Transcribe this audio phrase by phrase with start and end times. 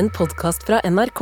[0.00, 1.20] en podkast fra NRK.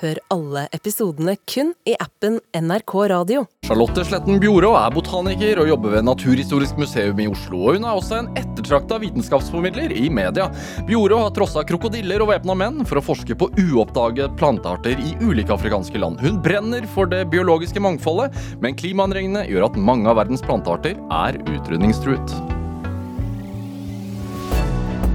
[0.00, 3.40] Hør alle episodene kun i appen NRK Radio.
[3.66, 7.64] Charlotte Sletten Bjorå er botaniker og jobber ved Naturhistorisk museum i Oslo.
[7.64, 10.46] Og hun er også en ettertrakta vitenskapsformidler i media.
[10.86, 15.56] Bjorå har trossa krokodiller og væpna menn for å forske på uoppdagede plantearter i ulike
[15.56, 16.22] afrikanske land.
[16.22, 21.42] Hun brenner for det biologiske mangfoldet, men klimaendringene gjør at mange av verdens plantearter er
[21.50, 22.38] utrydningstruet.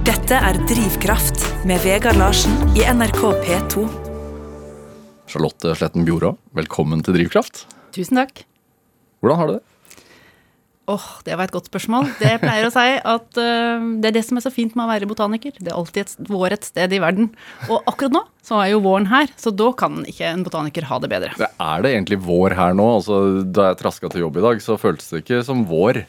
[0.04, 3.86] Dette er Drivkraft med Vegard Larsen i NRK P2.
[5.26, 7.64] Charlotte Sletten Bjorå, velkommen til Drivkraft.
[7.96, 8.44] Tusen takk.
[9.18, 9.64] Hvordan har du det?
[10.86, 12.06] Åh, Det var et godt spørsmål.
[12.20, 14.86] Det jeg pleier å si at uh, det er det som er så fint med
[14.86, 15.56] å være botaniker.
[15.58, 17.32] Det er alltid et, vår et sted i verden.
[17.66, 21.00] Og akkurat nå så er jo våren her, så da kan ikke en botaniker ha
[21.02, 21.34] det bedre.
[21.34, 22.86] Er det egentlig vår her nå?
[23.00, 26.04] Altså, da jeg traska til jobb i dag, så føltes det ikke som vår.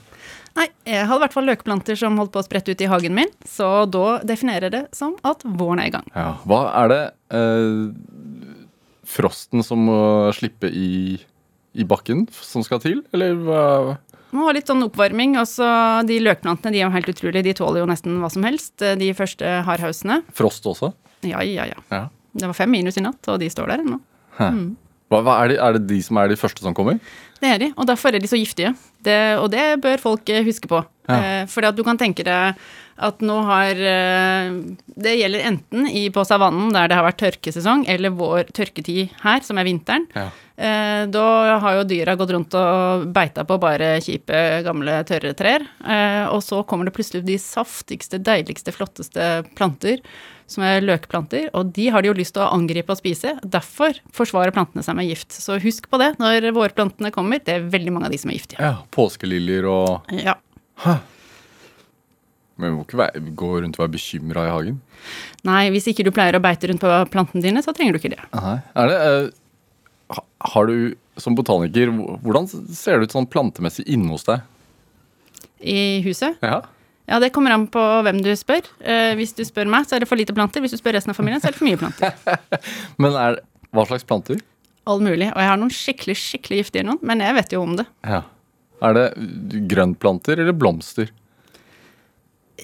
[0.58, 3.14] Nei, jeg hadde i hvert fall løkplanter som holdt på å sprette ut i hagen
[3.14, 6.08] min, så da definerer jeg det som at våren er i gang.
[6.16, 6.32] Ja.
[6.50, 7.02] Hva er det
[7.38, 7.84] eh,
[9.08, 10.00] frosten som må
[10.36, 11.18] slippe i,
[11.78, 13.62] i bakken som skal til, eller hva?
[14.36, 15.38] Må ha litt sånn oppvarming.
[15.40, 15.68] Også
[16.08, 17.46] De løkplantene de er jo helt utrolige.
[17.48, 18.74] De tåler jo nesten hva som helst.
[18.84, 20.20] De første hardhausene.
[20.36, 20.92] Frost også?
[21.24, 21.80] Ja, ja, ja.
[21.94, 22.02] Ja.
[22.38, 24.02] Det var fem minus i natt, og de står der ennå.
[25.08, 27.00] Hva, hva er, det, er det de som er de første som kommer?
[27.38, 28.74] Det er de, og derfor er de så giftige.
[29.04, 30.82] Det, og det bør folk eh, huske på.
[31.08, 31.18] Ja.
[31.18, 32.58] Eh, fordi at du kan tenke deg
[32.98, 34.56] at nå har eh,
[34.98, 39.44] Det gjelder enten i, på savannen der det har vært tørkesesong, eller vår tørketid her,
[39.46, 40.08] som er vinteren.
[40.18, 40.30] Ja.
[40.58, 41.26] Eh, da
[41.62, 45.68] har jo dyra gått rundt og beita på bare kjipe, gamle, tørre trær.
[45.86, 50.02] Eh, og så kommer det plutselig de saftigste, deiligste, flotteste planter,
[50.48, 51.50] som er løkplanter.
[51.58, 53.36] Og de har de jo lyst til å angripe og spise.
[53.44, 55.36] Derfor forsvarer plantene seg med gift.
[55.36, 57.44] Så husk på det når vårplantene kommer.
[57.44, 58.64] Det er veldig mange av de som er giftige.
[58.64, 60.38] Ja, Påskeliljer og Ja.
[62.58, 64.78] Men vi må ikke være, gå rundt og være bekymra i hagen.
[65.46, 68.16] Nei, hvis ikke du pleier å beite rundt på plantene dine, så trenger du ikke
[68.16, 68.24] det.
[68.34, 68.56] Nei.
[68.74, 69.02] Er det,
[70.08, 70.22] Uh,
[70.54, 71.90] har du som botaniker
[72.24, 74.46] Hvordan ser det ut sånn plantemessig inne hos deg?
[75.60, 76.38] I huset?
[76.40, 76.62] Ja.
[77.08, 78.66] Ja, det kommer an på hvem du spør.
[78.84, 80.64] Eh, hvis du spør meg, så er det for lite planter.
[80.64, 82.18] Hvis du spør resten av familien, så er det for mye planter.
[83.02, 83.40] Men er,
[83.72, 84.42] hva slags planter?
[84.88, 85.30] All mulig.
[85.32, 87.84] Og jeg har noen skikkelig, skikkelig giftige noen, men jeg vet jo om det.
[88.08, 88.22] Ja.
[88.88, 89.08] Er det
[89.68, 91.10] grønnplanter eller blomster?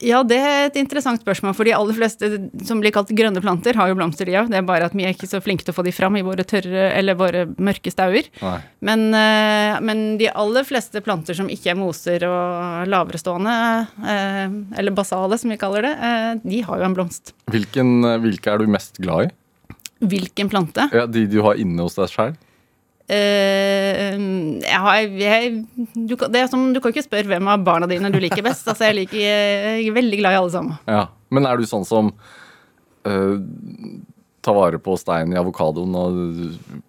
[0.01, 2.29] Ja, det er et interessant spørsmål, for de aller fleste
[2.65, 4.49] som blir kalt grønne planter, har jo blomster, de òg.
[4.49, 6.23] Det er bare at vi er ikke så flinke til å få de fram i
[6.25, 8.29] våre tørre eller våre mørke stauer.
[8.81, 13.55] Men, eh, men de aller fleste planter som ikke er moser og laverestående,
[14.01, 17.33] eh, eller basale som vi kaller det, eh, de har jo en blomst.
[17.51, 19.75] Hvilken, hvilke er du mest glad i?
[20.03, 20.89] Hvilken plante?
[20.91, 22.35] Ja, De du har inne hos deg sjøl?
[23.13, 24.15] Eh,
[24.63, 25.51] jeg har, jeg,
[25.93, 28.43] du, kan- det er som, du kan ikke spørre hvem av barna dine du liker
[28.45, 28.65] best.
[28.67, 30.79] Altså, jeg, liker, jeg er veldig glad i alle sammen.
[30.89, 31.05] Ja.
[31.33, 32.11] Men er du sånn som
[33.07, 33.37] uh,
[34.43, 36.19] tar vare på steinen i avokadoen og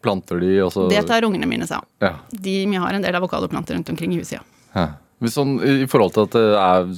[0.04, 1.86] planter de, og så Det tar ungene mine seg av.
[2.04, 2.12] ja.
[2.34, 4.44] De, vi har en del avokadoplanter rundt omkring i huset, ja.
[4.74, 4.88] Ja.
[5.30, 6.88] Sånn, I forhold til at det er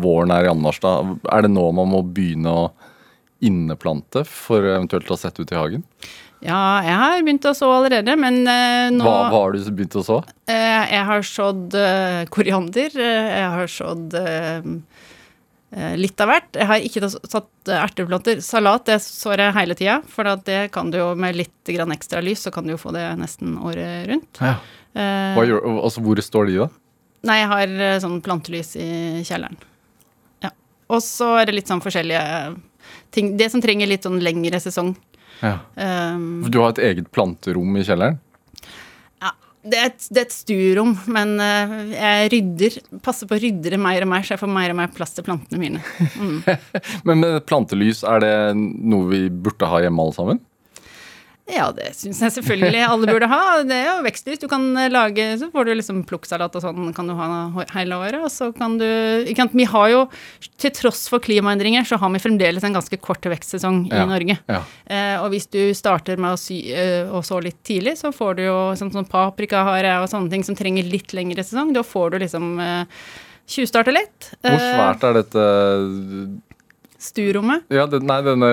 [0.00, 0.86] våren er i anmarsj,
[1.28, 2.62] er det nå man må begynne å
[3.44, 5.82] inneplante for eventuelt å sette ut i hagen?
[6.40, 9.96] Ja, jeg har begynt å så allerede, men eh, nå Hva, hva har du begynt
[10.00, 10.20] å så?
[10.48, 14.16] eh, Jeg har sådd eh, koriander, jeg har sådd
[16.00, 16.48] litt av hvert.
[16.58, 18.40] Jeg har ikke satt erteplanter.
[18.42, 21.92] Salat det sår jeg hele tida, for at det kan du jo med litt grann
[21.94, 24.40] ekstra lys, så kan du jo få det nesten året rundt.
[24.42, 24.56] Ja.
[24.98, 26.66] Eh, Hva gjør, altså, hvor står de, da?
[27.30, 28.88] Nei, jeg har sånn plantelys i
[29.28, 29.60] kjelleren.
[30.42, 30.50] Ja.
[30.90, 32.24] Og så er det litt sånn forskjellige
[33.14, 33.34] ting.
[33.38, 34.94] Det som trenger litt sånn lengre sesong.
[35.40, 35.58] Ja.
[35.76, 38.18] Um, Du har et eget planterom i kjelleren?
[39.20, 39.30] ja,
[39.64, 43.72] det er et, det er et stuerom, men uh, jeg rydder, passer på å rydde
[43.74, 45.82] det mer og mer, så jeg får mer og mer plass til plantene mine.
[47.08, 50.40] Men med plantelys, er det noe vi burde ha hjemme alle sammen?
[51.50, 53.40] Ja, det syns jeg selvfølgelig alle burde ha.
[53.66, 54.38] Det er jo vekstlys.
[54.42, 57.28] Du kan eh, lage Så får du liksom plukksalat og sånn kan du ha
[57.74, 58.20] hele året.
[58.22, 58.84] Og så kan du
[59.26, 60.02] ikke sant, Vi har jo,
[60.62, 64.38] til tross for klimaendringer, så har vi fremdeles en ganske kort vekstsesong i Ja, Norge.
[64.48, 64.60] ja.
[64.86, 68.36] Eh, og hvis du starter med å sy eh, og så litt tidlig, så får
[68.38, 71.72] du jo sånn sånn paprikahare og sånne ting som trenger litt lengre sesong.
[71.74, 72.84] Da får du liksom eh,
[73.50, 74.30] tjuvstarte litt.
[74.40, 75.44] Hvor Eh, svært er dette
[77.00, 77.64] Stuerommet.
[77.72, 78.48] Ja, den, nei, denne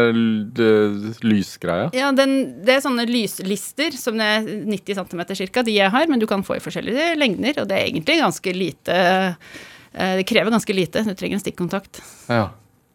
[1.25, 1.89] lysgreia.
[1.95, 6.07] Ja, den, det er sånne lyslister som det er 90 cm cirka, de jeg har,
[6.07, 10.23] men du kan få i forskjellige lengder, og det er egentlig ganske lite eh, Det
[10.29, 11.03] krever ganske lite.
[11.03, 11.99] Du trenger en stikkontakt.
[12.31, 12.45] Ja.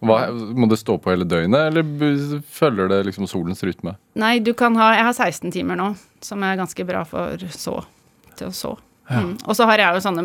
[0.03, 3.95] Hva, må det stå på hele døgnet, eller følger det liksom solens rytme?
[4.19, 5.93] Nei, du kan ha Jeg har 16 timer nå,
[6.25, 7.77] som er ganske bra for så.
[8.39, 8.73] Til å så.
[9.11, 9.37] Mm.
[9.45, 10.25] Og så har jeg jo sånne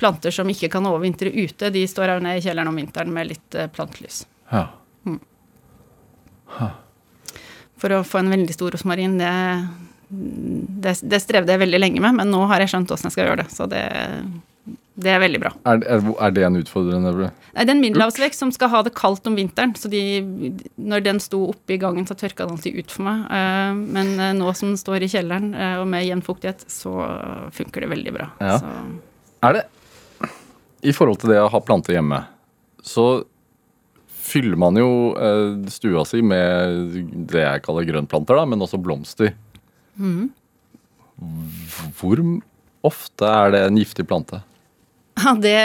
[0.00, 1.70] planter som ikke kan overvintre ute.
[1.70, 4.24] De står her nede i kjelleren om vinteren med litt eh, plantelys.
[4.52, 4.66] Ja.
[7.78, 9.32] for å få en veldig stor rosmarin, det,
[10.08, 13.28] det, det strevde jeg veldig lenge med, men nå har jeg skjønt åssen jeg skal
[13.28, 13.50] gjøre det.
[13.54, 13.84] Så det,
[14.98, 15.52] det er veldig bra.
[15.70, 18.94] Er, er, er det en utfordrende Nei, Det er en middelhavsvekst som skal ha det
[18.98, 19.76] kaldt om vinteren.
[19.78, 20.02] Så de,
[20.74, 23.24] når den sto oppe i gangen, så tørka den alltid ut for meg.
[23.30, 26.96] Eh, Men eh, nå som den står i kjelleren eh, og med jevn fuktighet, så
[27.54, 28.30] funker det veldig bra.
[28.42, 28.58] Ja.
[28.58, 28.74] Så,
[29.46, 29.66] Er det
[30.82, 32.24] I forhold til det å ha planter hjemme,
[32.82, 33.08] så
[34.28, 36.98] fyller man jo eh, stua si med
[37.30, 39.34] det jeg kaller grønnplanter, da, men også blomster.
[41.98, 42.22] Hvor
[42.86, 44.42] ofte er det en giftig plante?
[45.18, 45.56] ja, det,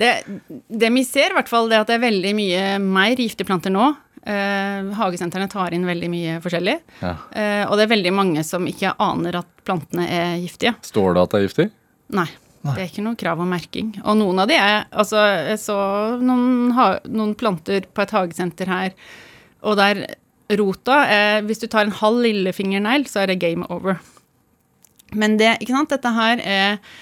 [0.00, 0.12] det,
[0.68, 3.74] det vi ser, i hvert fall, det at det er veldig mye mer giftige planter
[3.74, 3.90] nå.
[4.22, 6.76] Eh, hagesentrene tar inn veldig mye forskjellig.
[7.02, 7.16] Ja.
[7.34, 10.76] Eh, og det er veldig mange som ikke aner at plantene er giftige.
[10.86, 11.68] Står det at det er giftig?
[12.14, 12.28] Nei.
[12.62, 13.90] Det er ikke noe krav om merking.
[14.04, 15.18] Og noen av de er Altså,
[15.50, 15.76] jeg så
[16.22, 18.94] noen, ha, noen planter på et hagesenter her,
[19.66, 20.04] og der
[20.58, 23.98] rota er Hvis du tar en halv lillefingernegl, så er det game over.
[25.12, 26.92] Men det, ikke sant, dette her er eh,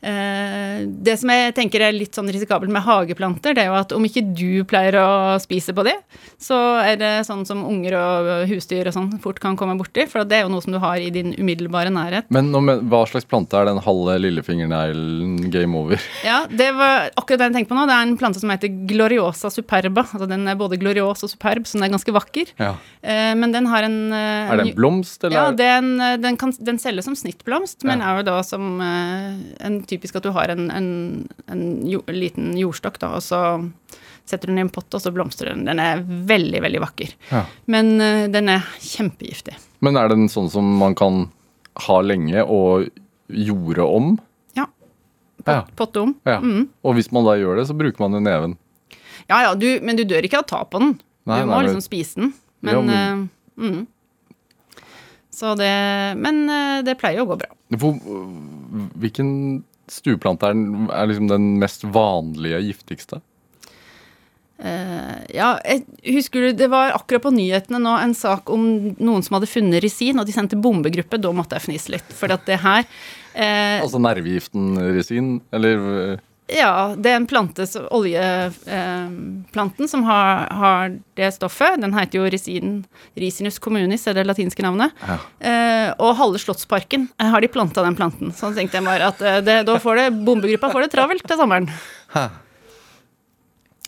[0.00, 4.04] Det som jeg tenker er litt sånn risikabelt med hageplanter, det er jo at om
[4.06, 5.92] ikke du pleier å spise på de,
[6.40, 10.24] så er det sånn som unger og husdyr og sånn fort kan komme borti, for
[10.24, 12.30] det er jo noe som du har i din umiddelbare nærhet.
[12.32, 12.50] Men
[12.88, 16.00] hva slags plante er den halve lillefingerneglen game over?
[16.30, 17.86] Ja, det var akkurat det jeg tenkte på nå.
[17.88, 20.04] Det er en plante som heter gloriosa superba.
[20.10, 22.52] Altså den er både glorios og superb, så den er ganske vakker.
[22.60, 22.74] Ja.
[23.02, 25.36] Eh, men den har en eh, Er det en blomst, eller?
[25.36, 28.12] Ja, det- det en, eh, den, kan, den selges som snittblomst, men Ja.
[28.14, 30.88] er jo da som eh, en typisk at du har en, en,
[31.50, 33.40] en jo, liten jordstokk, da, og så
[34.30, 35.66] setter du den i en pott, og så blomstrer den.
[35.66, 37.14] Den er veldig, veldig vakker.
[37.32, 37.44] Ja.
[37.70, 39.56] Men uh, den er kjempegiftig.
[39.84, 41.24] Men er den sånn som man kan
[41.86, 42.90] ha lenge og
[43.30, 44.10] jorde om?
[44.58, 44.66] Ja.
[45.46, 45.62] Ja.
[45.78, 46.16] Potte om.
[46.28, 46.38] ja.
[46.42, 46.68] Mm.
[46.86, 48.58] Og hvis man da gjør det, så bruker man jo neven.
[49.30, 50.96] Ja ja, du, men du dør ikke av ta på den.
[51.28, 52.32] Nei, du må nei, liksom spise den.
[52.66, 53.80] Men, Ja, eh, mm.
[55.32, 55.70] Så det
[56.20, 57.48] Men eh, det pleier å gå bra.
[57.80, 57.94] Hvor,
[59.00, 59.30] hvilken
[59.90, 63.20] stueplante er, liksom den mest vanlige, giftigste?
[64.60, 65.86] Uh, ja, jeg
[66.18, 68.66] husker du, det var akkurat på nyhetene nå en sak om
[69.00, 71.20] noen som hadde funnet resin, og de sendte bombegruppe.
[71.20, 72.16] Da måtte jeg fnise litt.
[72.16, 76.18] For at det her uh, Altså nervegiften resin, eller øh,
[76.50, 77.64] Ja, det er en plante,
[77.94, 81.80] oljeplanten, oljeplanten, som har, har det stoffet.
[81.80, 84.92] Den heter jo resin, Risinus communis, er det latinske navnet.
[85.06, 85.18] Ja.
[85.38, 88.32] Eh, og halve Slottsparken eh, har de planta den planten.
[88.36, 91.40] Så tenkte jeg bare at eh, det, da får det, bombegruppa får det travelt til
[91.40, 91.68] sommeren.
[92.14, 92.28] Ha.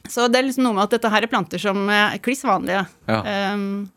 [0.09, 2.85] Så det er liksom noe med at dette her er planter som er kliss vanlige.
[3.09, 3.23] Ja.
[3.55, 3.91] Um,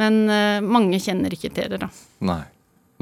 [0.00, 1.90] men eh, mange kjenner ikke til det, da.
[2.24, 2.42] Nei.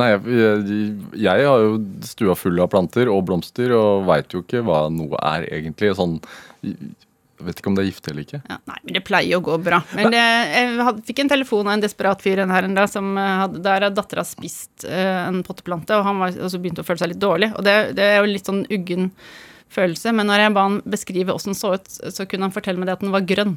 [0.00, 0.80] Nei, jeg,
[1.18, 1.76] jeg, har jo
[2.06, 5.92] stua full av planter og blomster og veit jo ikke hva noe er egentlig.
[5.98, 6.18] Sånn
[6.64, 8.40] Jeg vet ikke om det er giftig eller ikke.
[8.52, 9.82] Ja, nei, men det pleier å gå bra.
[9.96, 10.24] Men det,
[10.54, 13.36] jeg had, fikk en telefon av en desperat fyr en her en dag som eh,
[13.44, 16.88] hadde, der hadde dattera spist uh, en potteplante, og han var, og så begynte å
[16.88, 17.52] føle seg litt dårlig.
[17.56, 19.12] Og det, det er jo litt sånn uggen
[19.70, 22.80] følelse, men når jeg ba han beskrive åssen den så ut, så kunne han fortelle
[22.80, 23.56] meg det at den var grønn.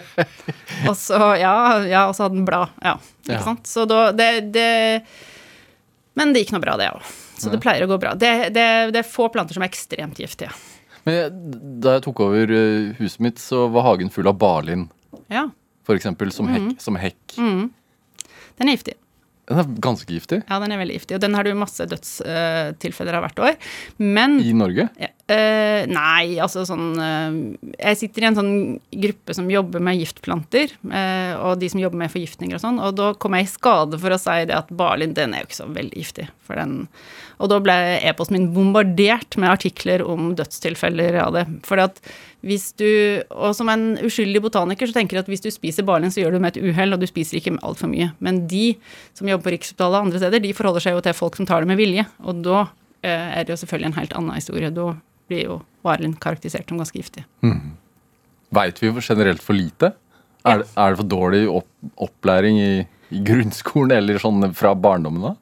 [0.88, 1.54] og så, ja,
[1.88, 2.72] ja, og så hadde den blad.
[2.84, 3.42] Ja, ikke Ja.
[3.46, 3.66] sant.
[3.70, 4.68] Så da det, det
[6.18, 7.02] Men det gikk nå bra, det òg.
[7.42, 8.12] Så det pleier å gå bra.
[8.14, 10.52] Det, det, det er få planter som er ekstremt giftige.
[11.08, 14.92] Men da jeg tok over øh, huset mitt, så var hagen full av barlind.
[15.32, 15.48] Ja.
[15.88, 16.76] For eksempel som hekk.
[16.84, 17.34] Som hekk.
[17.38, 18.94] Den er giftig.
[19.50, 20.38] Den er ganske giftig.
[20.46, 21.16] Ja, den er veldig giftig.
[21.18, 23.56] Og den har du masse dødstilfeller av hvert år.
[23.98, 24.86] Men I Norge.
[25.02, 27.36] ja, eh, Nei, altså sånn uh,
[27.76, 28.54] Jeg sitter i en sånn
[29.04, 32.96] gruppe som jobber med giftplanter, uh, og de som jobber med forgiftninger og sånn, og
[32.98, 35.60] da kom jeg i skade for å si det at barlind, den er jo ikke
[35.60, 36.28] så veldig giftig.
[36.46, 36.88] For den,
[37.42, 41.46] og da ble e-posten min bombardert med artikler om dødstilfeller av det.
[41.66, 42.02] For at
[42.42, 46.10] hvis du Og som en uskyldig botaniker så tenker jeg at hvis du spiser barlind,
[46.14, 48.10] så gjør du det med et uhell, og du spiser ikke altfor mye.
[48.18, 48.74] Men de
[49.14, 51.62] som jobber på Rikshospitalet og andre steder, de forholder seg jo til folk som tar
[51.62, 52.06] det med vilje.
[52.26, 52.66] Og da
[53.02, 54.70] er det jo selvfølgelig en helt annen historie.
[54.74, 54.92] Da
[55.32, 57.24] blir jo barlin karakterisert som ganske giftig.
[58.52, 59.94] Veit vi generelt for lite?
[60.44, 61.68] Er, det, er det for dårlig opp,
[62.02, 62.72] opplæring i,
[63.14, 65.38] i grunnskolen eller sånn fra barndommen av?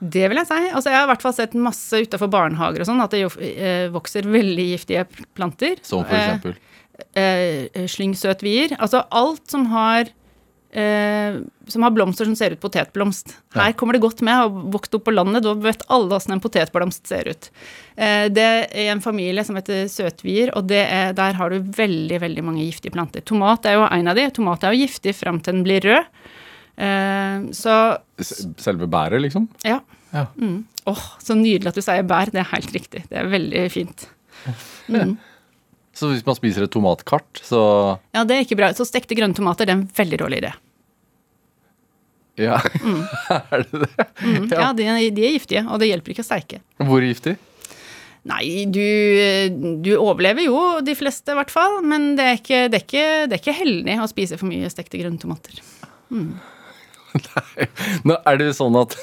[0.00, 0.58] Det vil jeg si.
[0.72, 3.30] Altså, jeg har i hvert fall sett masse utafor barnehager og sånn, at det jo,
[3.44, 5.04] eh, vokser veldig giftige
[5.36, 5.76] planter.
[5.84, 6.56] Som for eksempel?
[7.12, 8.78] Eh, eh, slyngsøtvier.
[8.80, 10.08] Altså alt som har
[10.72, 11.38] eh,
[11.70, 13.36] som har blomster som ser ut potetblomst.
[13.54, 14.34] Her kommer det godt med.
[14.34, 17.50] Har vokst opp på landet, da vet alle åssen en potetblomst ser ut.
[17.96, 22.20] Eh, det er en familie som heter søtvier, og det er, der har du veldig
[22.22, 23.24] veldig mange giftige planter.
[23.26, 24.28] Tomat er jo en av de.
[24.34, 26.10] Tomat er jo giftig fram til den blir rød.
[26.80, 27.78] Eh, så
[28.20, 29.48] Selve bæret, liksom?
[29.66, 29.80] ja.
[30.10, 30.26] Ja.
[30.34, 30.64] Mm.
[30.90, 32.32] Oh, så nydelig at du sier bær.
[32.34, 33.04] Det er helt riktig.
[33.06, 34.08] Det er veldig fint.
[34.90, 35.12] Mm.
[36.00, 37.60] Så hvis man spiser et tomatkart, så
[38.16, 38.72] Ja, det er ikke bra.
[38.76, 40.52] Så stekte grønne tomater, det er en veldig dårlig idé.
[42.40, 42.56] Ja.
[43.52, 44.06] er det det?
[44.22, 46.62] Mm, ja, de, de er giftige, og det hjelper ikke å steike.
[46.80, 47.36] Hvor giftig?
[48.30, 48.84] Nei, du,
[49.80, 53.04] du overlever jo, de fleste i hvert fall, men det er, ikke, det, er ikke,
[53.28, 55.60] det er ikke heldig å spise for mye stekte grønne tomater.
[58.06, 58.96] Nå er det jo sånn at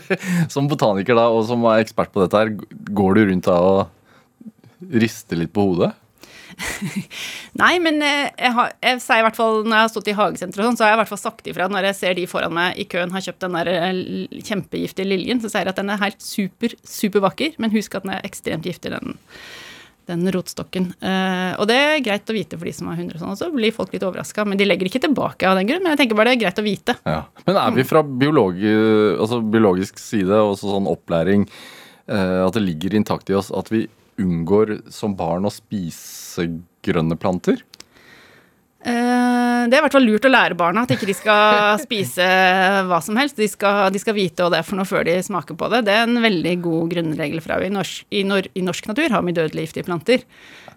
[0.54, 2.50] som botaniker da, og som er ekspert på dette her,
[2.94, 5.94] går du rundt da og rister litt på hodet?
[7.62, 10.16] Nei, men eh, jeg, har, jeg sier i hvert fall når jeg har stått i
[10.18, 12.26] hagesenteret og sånn, så har jeg i hvert fall sagt ifra når jeg ser de
[12.30, 15.82] foran meg i køen har kjøpt den der eh, kjempegiftige liljen, så sier jeg at
[15.82, 19.18] den er helt super, super vakker, men husk at den er ekstremt giftig, den,
[20.10, 20.90] den rotstokken.
[21.00, 23.50] Eh, og det er greit å vite for de som har 100 sånn, og så
[23.54, 26.20] blir folk litt overraska, men de legger ikke tilbake av den grunn, men jeg tenker
[26.20, 26.98] bare det er greit å vite.
[27.08, 27.22] Ja.
[27.48, 28.72] Men er vi fra biologi,
[29.18, 31.48] altså biologisk side, og også sånn opplæring,
[32.06, 33.86] eh, at det ligger intakt i oss at vi
[34.20, 36.48] unngår som barn å spise
[36.84, 37.62] grønne planter?
[38.84, 42.24] Eh, det er i hvert fall lurt å lære barna at ikke de skal spise
[42.88, 43.38] hva som helst.
[43.40, 45.86] De skal, de skal vite hva det er for noe før de smaker på det.
[45.88, 49.24] Det er en veldig god grunnregel fra i norsk, i, nor, i norsk natur har
[49.24, 50.26] vi dødelig giftige planter.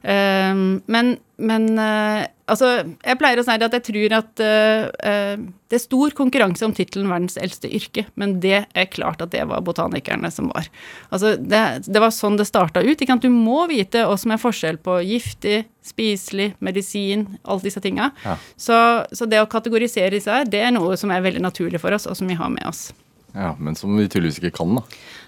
[0.07, 0.53] Eh,
[0.87, 2.69] men men eh, altså,
[3.05, 6.73] jeg pleier å si at jeg tror at eh, eh, det er stor konkurranse om
[6.73, 10.69] tittelen 'verdens eldste yrke', men det er klart at det var botanikerne som var.
[11.13, 12.97] Altså, det, det var sånn det starta ut.
[12.97, 13.19] Ikke?
[13.21, 18.09] Du må vite hva som er forskjell på giftig, spiselig, medisin, alle disse tinga.
[18.25, 18.39] Ja.
[18.57, 18.81] Så,
[19.13, 22.09] så det å kategorisere disse her, det er noe som er veldig naturlig for oss,
[22.09, 22.89] og som vi har med oss.
[23.37, 24.87] Ja, Men som vi tydeligvis ikke kan, da.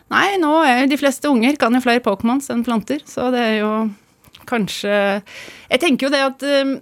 [0.09, 3.43] Nei, nå er jo de fleste unger kan jo flere Pokémons enn planter, så det
[3.45, 3.73] er jo
[4.49, 6.73] kanskje Jeg tenker jo det at um,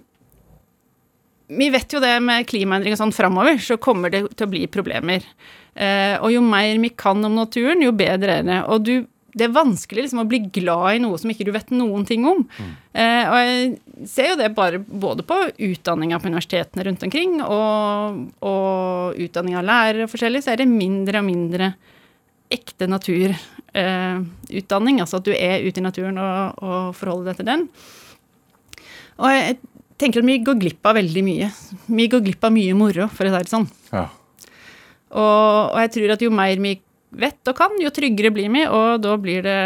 [1.48, 4.66] Vi vet jo det med klimaendring og sånn framover, så kommer det til å bli
[4.72, 5.24] problemer.
[5.78, 8.58] Uh, og jo mer vi kan om naturen, jo bedre er det.
[8.68, 8.94] Og du,
[9.38, 12.26] det er vanskelig liksom å bli glad i noe som ikke du vet noen ting
[12.28, 12.42] om.
[12.92, 15.36] Eh, og jeg ser jo det bare både på
[15.68, 20.70] utdanninga på universitetene rundt omkring, og, og utdanning av lærere og forskjellig, så er det
[20.72, 21.72] mindre og mindre
[22.52, 27.62] ekte naturutdanning, altså at du er ute i naturen og, og forholder deg til den.
[29.18, 29.58] Og jeg
[29.98, 31.48] tenker at vi går glipp av veldig mye.
[31.90, 33.68] Vi går glipp av mye moro, for å si det sånn.
[33.92, 34.06] Ja.
[35.08, 36.72] Og, og jeg tror at jo mer vi
[37.18, 39.60] vet og kan, jo tryggere blir vi, og da blir det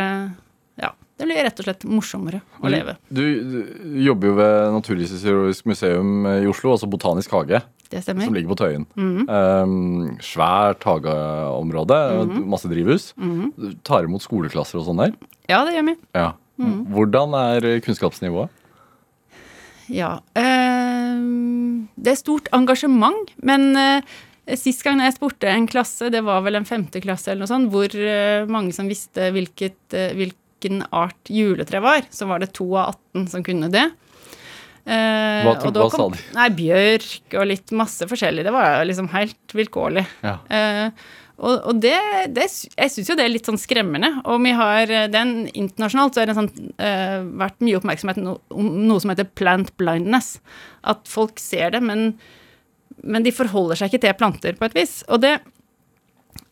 [0.80, 2.92] Ja, det blir rett og slett morsommere å leve.
[3.10, 3.58] Du, du
[4.06, 7.58] jobber jo ved Naturhistorisk museum i Oslo, altså Botanisk hage,
[7.92, 8.86] Det som ligger på Tøyen.
[8.96, 9.28] Mhm.
[9.28, 13.12] Um, svært hageområde, og masse drivhus.
[13.20, 13.52] Mm
[13.86, 15.14] tar imot skoleklasser og sånn der.
[15.50, 15.94] Ja, det gjør vi.
[16.16, 16.32] Ja.
[16.60, 16.82] Mhm.
[16.94, 18.50] Hvordan er kunnskapsnivået?
[19.92, 20.20] Ja.
[20.38, 21.16] eh,
[21.96, 24.12] det er stort engasjement, men eh,
[24.58, 27.92] sist gang jeg spurte en klasse, det var vel en femteklasse eller noe sånt, hvor
[27.94, 32.94] eh, mange som visste hvilket, eh, hvilken art juletre var, så var det to av
[33.14, 33.88] 18 som kunne det.
[34.82, 36.20] Eh, Hva hva sa de?
[36.34, 38.44] Nei, bjørk og litt masse forskjellig.
[38.46, 40.02] Det var liksom helt vilkårlig.
[40.26, 40.38] Ja.
[40.50, 41.04] Eh,
[41.42, 41.94] og, og det,
[42.34, 44.10] det Jeg syns jo det er litt sånn skremmende.
[44.30, 46.50] Og vi har eh, den internasjonalt så har det sånn,
[46.82, 50.36] eh, vært mye oppmerksomhet no, om noe som heter plant blindness.
[50.86, 52.12] At folk ser det, men,
[53.02, 55.00] men de forholder seg ikke til planter på et vis.
[55.10, 55.38] Og det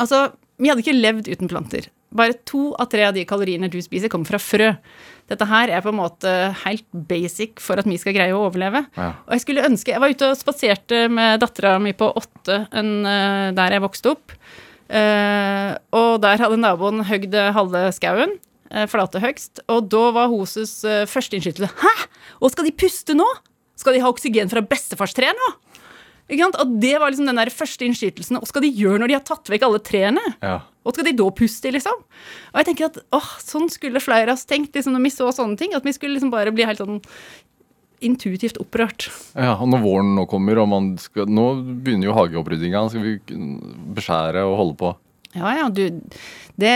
[0.01, 1.87] Altså, vi hadde ikke levd uten planter.
[2.11, 4.73] Bare to av tre av de kaloriene du spiser, kommer fra frø.
[5.31, 6.31] Dette her er på en måte
[6.65, 8.83] helt basic for at vi skal greie å overleve.
[8.97, 9.13] Ja.
[9.29, 13.49] Og jeg skulle ønske Jeg var ute og spaserte med dattera mi på åtte eh,
[13.55, 14.35] der jeg vokste opp.
[14.91, 18.41] Eh, og der hadde naboen høgd halve skauen.
[18.71, 19.65] Uh, flate høgst.
[19.67, 21.95] Og da var Hoses uh, første innskytelse Hæ?!
[22.39, 23.27] Og skal de puste nå?!
[23.75, 25.49] Skal de ha oksygen fra bestefarstreet nå?!
[26.31, 28.39] Og det var liksom den der første innskytelsen.
[28.39, 30.23] Hva skal de gjøre når de har tatt vekk alle trærne?
[30.43, 30.61] Ja.
[30.87, 31.99] Hva skal de da puste i, liksom?
[32.53, 35.29] Og jeg tenker at åh, sånn skulle flere av oss tenkt liksom, når vi så
[35.35, 35.75] sånne ting.
[35.77, 37.01] At vi skulle liksom bare bli helt sånn
[38.01, 39.11] intuitivt opprørt.
[39.37, 41.51] ja, og når våren nå kommer, og man skal Nå
[41.85, 42.87] begynner jo hageoppryddinga.
[42.89, 43.17] Skal vi
[43.99, 44.95] beskjære og holde på?
[45.37, 46.01] Ja, ja, du
[46.59, 46.75] Det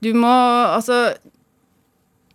[0.00, 1.14] Du må Altså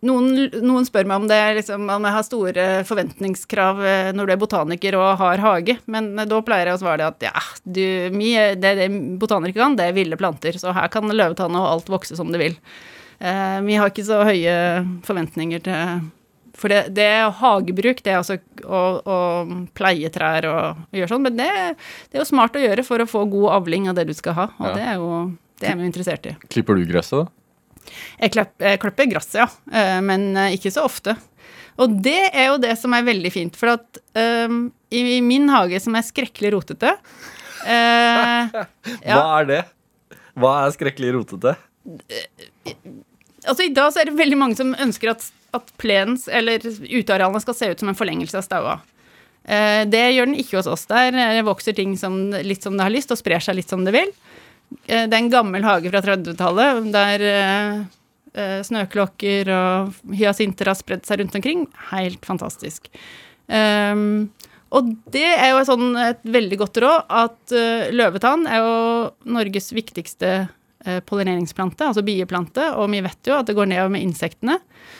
[0.05, 0.29] noen,
[0.63, 4.41] noen spør meg om det liksom, om jeg har store forventningskrav eh, når du er
[4.41, 7.83] botaniker og har hage, men da pleier jeg å svare det at ja, du,
[8.15, 8.87] mye, det, det
[9.21, 12.39] botanikere kan, det er ville planter, så her kan løvetann og alt vokse som det
[12.41, 12.55] vil.
[13.19, 14.55] Eh, vi har ikke så høye
[15.07, 16.07] forventninger til
[16.59, 19.17] For det, det er hagebruk, det er altså å, å
[19.77, 21.49] pleie trær og, og gjøre sånn, men det,
[22.09, 24.35] det er jo smart å gjøre for å få god avling av det du skal
[24.35, 24.73] ha, og Ja.
[24.75, 25.11] det er jo
[25.59, 26.33] det er vi interessert i.
[26.47, 27.38] Klipper du gresset, da?
[28.19, 28.33] Jeg,
[28.81, 31.15] klipper gresset, ja, eh, men eh, ikke så ofte.
[31.79, 33.99] Og det er jo det som er veldig fint, for at
[34.49, 38.57] um, i i min hage, som er skrekkelig rotete uh,
[39.07, 39.59] ja, Hva er det?
[40.39, 41.53] Hva er skrekkelig rotete?
[43.47, 45.23] Altså I dag så er det veldig mange som ønsker at
[45.55, 48.75] at plens, eller utearealene skal se ut som en forlengelse av staua.
[49.49, 50.85] Uh, det gjør den ikke hos oss.
[50.91, 53.85] Der Det vokser ting som, litt som det har lyst, og sprer seg litt som
[53.87, 54.11] det vil.
[54.89, 57.79] Eh, det er en gammel hage fra 30-tallet der eh,
[58.33, 61.65] eh, snøklokker og hyasinter har spredd seg rundt omkring.
[61.93, 62.91] Helt fantastisk.
[63.49, 64.29] Um,
[64.69, 67.53] og det er jo et, sånn, et veldig godt råd at
[67.89, 68.73] løvetann er jo
[69.33, 70.43] Norges viktigste
[71.09, 74.59] pollineringsplante, altså bieplante, og vi vet jo at det går nedover med insektene.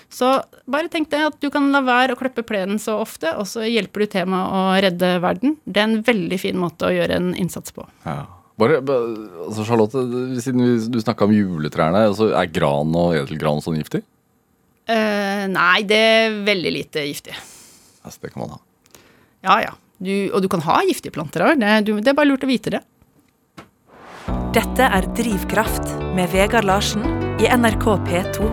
[0.09, 0.31] Så
[0.65, 3.61] bare tenk deg at du kan la være å klippe plenen så ofte, og så
[3.69, 5.55] hjelper du til med å redde verden.
[5.69, 7.85] Det er en veldig fin måte å gjøre en innsats på.
[8.09, 8.25] Ja.
[8.59, 8.79] Bare,
[9.45, 10.01] altså Charlotte,
[10.43, 14.03] siden vi, du snakka om juletrærne, altså er gran og edelgran sånn giftig?
[14.89, 17.37] Uh, nei, det er veldig lite giftig.
[18.03, 18.63] Altså, det kan man ha.
[19.45, 19.75] Ja, ja.
[19.99, 21.59] Du, og du kan ha giftige planter òg.
[21.59, 22.83] Det, det er bare lurt å vite det.
[24.55, 27.03] Dette er Drivkraft med Vegard Larsen
[27.39, 28.47] i NRK P2.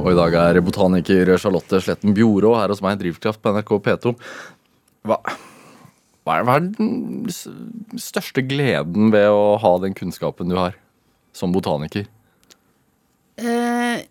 [0.00, 3.72] Og i dag er botaniker Charlotte Sletten Bjorå her hos meg i Drivkraft på NRK
[3.86, 4.12] P2.
[5.08, 5.18] Hva,
[6.30, 10.78] hva, er, hva er den største gleden ved å ha den kunnskapen du har
[11.34, 12.06] som botaniker?
[13.40, 14.06] Eh,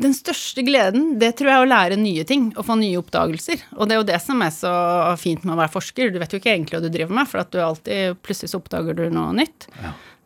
[0.00, 3.66] den største gleden, det tror jeg er å lære nye ting og få nye oppdagelser.
[3.76, 4.72] Og det er jo det som er så
[5.20, 6.10] fint med å være forsker.
[6.12, 8.62] Du vet jo ikke egentlig hva du driver med, for at du alltid plutselig så
[8.62, 9.68] oppdager du noe nytt.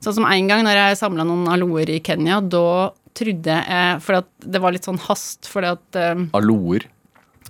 [0.05, 4.25] Sånn som en gang når jeg samla noen aloer i Kenya, da trodde jeg For
[4.43, 6.89] det var litt sånn hast, fordi at eh, Aloer.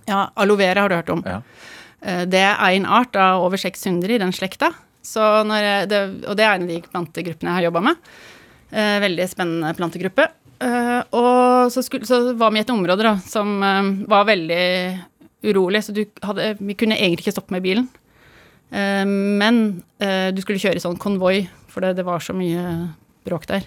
[0.05, 1.23] Ja, aloe vera har du hørt om.
[1.25, 1.39] Ja.
[2.05, 4.73] Eh, Det er én art av over 600 i den slekta.
[5.05, 7.97] Det, og det er en av de plantegruppene jeg har jobba med.
[8.73, 10.29] Eh, veldig spennende plantegruppe.
[10.65, 13.59] Eh, og så, skulle, så var vi i et område da, som
[14.09, 14.65] var veldig
[15.45, 15.93] urolig, så
[16.25, 17.89] hadde, vi kunne egentlig ikke stoppe med bilen.
[18.75, 19.59] Men
[20.01, 22.63] du skulle kjøre i sånn konvoi, for det, det var så mye
[23.29, 23.67] bråk der.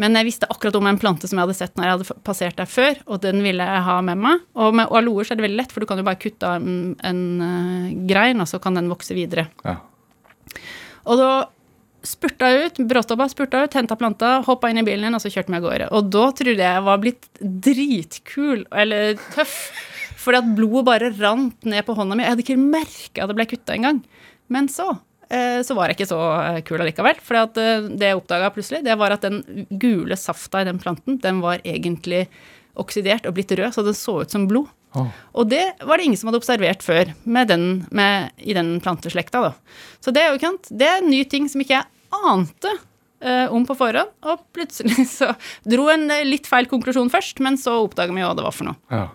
[0.00, 2.58] Men jeg visste akkurat om en plante som jeg hadde sett når jeg hadde passert
[2.58, 4.42] der før, og den ville jeg ha med meg.
[4.58, 6.62] Og med aloer så er det veldig lett, for du kan jo bare kutte av
[6.62, 9.46] en, en eh, grein, og så kan den vokse videre.
[9.62, 9.78] Ja.
[11.04, 11.30] Og da
[12.04, 15.52] spurta ut, bråstoppa, spurta ut, henta planta, hoppa inn i bilen igjen, og så kjørte
[15.52, 15.88] vi av gårde.
[15.96, 19.56] Og da trodde jeg jeg var blitt dritkul, eller tøff,
[20.20, 22.26] fordi at blodet bare rant ned på hånda mi.
[22.26, 24.02] Jeg hadde ikke merka det ble kutta engang.
[24.52, 24.90] Men så
[25.64, 27.20] så var jeg ikke så eh, kul allikevel.
[27.24, 31.40] For det jeg oppdaga plutselig, det var at den gule safta i den planten, den
[31.44, 32.26] var egentlig
[32.80, 34.70] oksidert og blitt rød, så den så ut som blod.
[34.94, 35.10] Oh.
[35.40, 39.42] Og det var det ingen som hadde observert før med den, med, i den planteslekta.
[39.42, 39.78] Da.
[40.02, 42.70] Så det er jo ikke sant, det er en ny ting som ikke jeg ante
[43.24, 44.14] eh, om på forhånd.
[44.30, 45.32] Og plutselig så
[45.66, 48.54] dro en eh, litt feil konklusjon først, men så oppdaga vi jo hva det var
[48.54, 48.78] for noe.
[48.92, 49.08] Ja.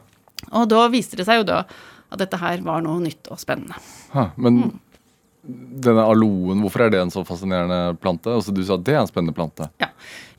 [0.50, 1.64] Og da viste det seg jo da
[2.10, 3.78] at dette her var noe nytt og spennende.
[4.16, 4.80] Ha, men
[5.44, 8.32] denne aloen, hvorfor er det en så fascinerende plante?
[8.34, 9.70] Altså, du sa at det er en spennende plante.
[9.82, 9.90] Ja.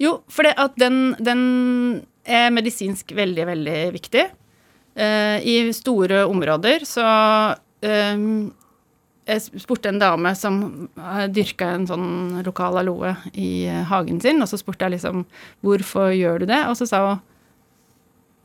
[0.03, 1.43] Jo, for det at den, den
[2.29, 4.27] er medisinsk veldig, veldig viktig.
[4.95, 7.05] Eh, I store områder så
[7.87, 8.25] eh,
[9.31, 10.89] Jeg spurte en dame som
[11.31, 15.25] dyrka en sånn lokal aloe i eh, hagen sin, og så spurte jeg liksom
[15.65, 16.65] hvorfor gjør du det?
[16.69, 17.27] Og så sa hun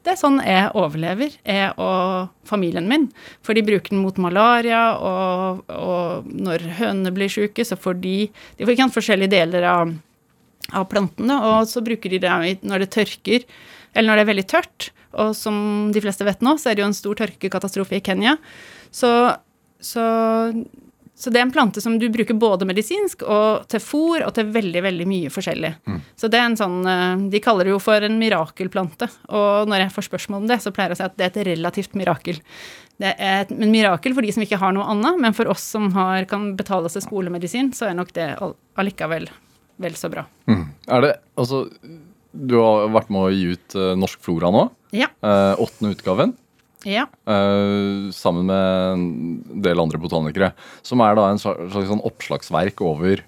[0.05, 3.07] det er sånn jeg overlever, jeg og familien min.
[3.45, 8.17] For de bruker den mot malaria, og, og når hønene blir syke, så får de
[8.29, 9.95] De får ikke forskjellige deler av,
[10.77, 13.47] av planten, og så bruker de det når det tørker,
[13.95, 14.89] eller når det er veldig tørt.
[15.15, 15.57] Og som
[15.95, 18.35] de fleste vet nå, så er det jo en stor tørkekatastrofe i Kenya.
[18.93, 19.09] Så,
[19.79, 20.03] så,
[21.15, 24.49] så det er en plante som du bruker både medisinsk og til fôr og til
[24.51, 25.71] veldig, veldig mye forskjellig.
[26.19, 29.07] Så det er en sånn eh, De kaller det jo for en mirakelplante.
[29.31, 31.31] Og når jeg får spørsmål om det, så pleier jeg å si at det er
[31.31, 32.41] et relativt mirakel.
[32.99, 35.63] Det er et men mirakel for de som ikke har noe annet, men for oss
[35.75, 38.29] som har, kan betale seg skolemedisin, så er nok det
[38.75, 39.29] allikevel
[39.83, 40.23] vel så bra.
[40.51, 40.65] Mm.
[40.91, 41.65] Er det, altså,
[42.35, 44.67] du har vært med å gi ut eh, Norsk Flora nå.
[44.95, 45.09] Ja.
[45.23, 46.35] eh, åttende utgaven.
[46.85, 47.07] Ja.
[47.27, 50.51] Uh, sammen med en del andre botanikere.
[50.85, 53.25] Som er da en slags, slags sånn oppslagsverk over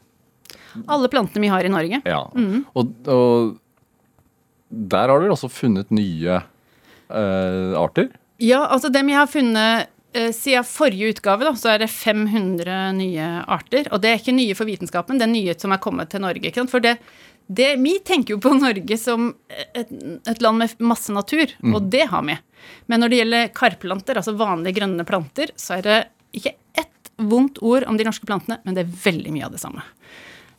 [0.86, 2.02] Alle plantene vi har i Norge.
[2.06, 2.22] Ja.
[2.78, 3.58] Og, og
[4.70, 6.42] der har dere også funnet nye
[7.10, 8.12] uh, arter.
[8.44, 12.92] Ja, altså det vi har funnet eh, siden forrige utgave, da, så er det 500
[13.00, 13.90] nye arter.
[13.92, 16.46] Og det er ikke nye for vitenskapen, det er nye som er kommet til Norge.
[16.46, 16.74] Ikke sant?
[16.74, 16.98] For det,
[17.48, 19.92] det, vi tenker jo på Norge som et,
[20.28, 22.36] et land med masse natur, og det har vi.
[22.92, 25.98] Men når det gjelder karplanter, altså vanlige grønne planter, så er det
[26.36, 29.62] ikke ett vondt ord om de norske plantene, men det er veldig mye av det
[29.64, 29.86] samme.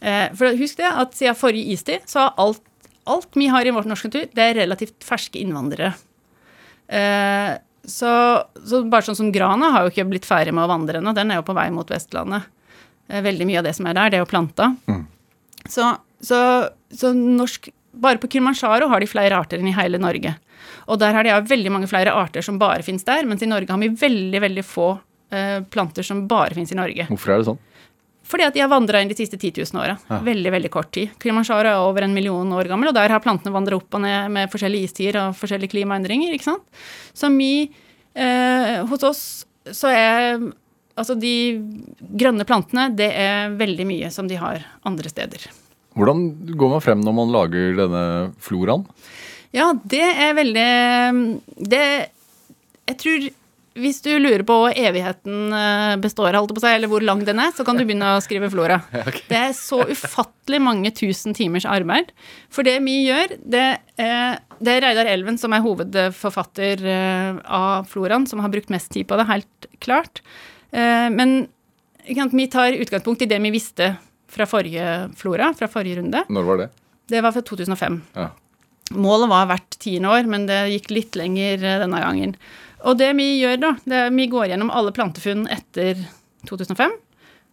[0.00, 2.64] Eh, for husk det, at siden forrige istid, så har alt,
[3.08, 5.92] alt vi har i vår norske natur, det er relativt ferske innvandrere.
[6.88, 7.54] Eh,
[7.88, 8.12] så,
[8.64, 11.32] så bare sånn som grana har jo ikke blitt ferdig med å vandre ennå, den
[11.32, 12.48] er jo på vei mot Vestlandet.
[13.08, 14.72] Eh, veldig mye av det som er der, det er jo planta.
[15.68, 15.84] Så,
[16.24, 16.40] så,
[16.90, 20.34] så norsk bare på Kilimanjaro har de flere arter enn i hele Norge.
[20.88, 23.72] Og der har de veldig mange flere arter som bare fins der, mens i Norge
[23.72, 24.90] har vi veldig, veldig få
[25.34, 27.08] eh, planter som bare fins i Norge.
[27.10, 27.64] Hvorfor er det sånn?
[28.28, 29.94] Fordi at de har vandra inn de siste 10 000 åra.
[30.10, 30.18] Ja.
[30.24, 31.14] Veldig, veldig kort tid.
[31.22, 34.34] Kilimanjaro er over en million år gammel, og der har plantene vandra opp og ned
[34.34, 36.66] med forskjellige istider og forskjellige klimaendringer, ikke sant.
[37.16, 37.52] Så vi
[38.12, 39.22] eh, Hos oss
[39.72, 40.48] så er
[40.98, 41.62] Altså, de
[42.18, 45.44] grønne plantene, det er veldig mye som de har andre steder.
[45.98, 46.22] Hvordan
[46.58, 48.04] går man frem når man lager denne
[48.42, 48.86] floraen?
[49.54, 50.68] Ja, det er veldig
[51.56, 51.84] Det
[52.88, 53.28] Jeg tror
[53.78, 57.62] hvis du lurer på hva evigheten eh, består av, eller hvor lang den er, så
[57.62, 58.80] kan du begynne å skrive flora.
[59.30, 62.10] Det er så ufattelig mange tusen timers arbeid.
[62.50, 63.62] For det vi gjør, det
[64.02, 68.90] er, det er Reidar Elven som er hovedforfatter eh, av floraen, som har brukt mest
[68.96, 70.24] tid på det, helt klart.
[70.74, 71.38] Eh, Men
[72.34, 73.92] vi tar utgangspunkt i det vi visste
[74.28, 74.84] fra forrige
[75.16, 76.24] flora, fra forrige runde.
[76.28, 76.68] Når var det?
[77.08, 77.98] Det var fra 2005.
[78.18, 78.28] Ja.
[78.96, 82.34] Målet var hvert tiende år, men det gikk litt lenger eh, denne gangen.
[82.88, 85.98] Og det vi gjør da, det vi går gjennom alle plantefunn etter
[86.48, 86.94] 2005.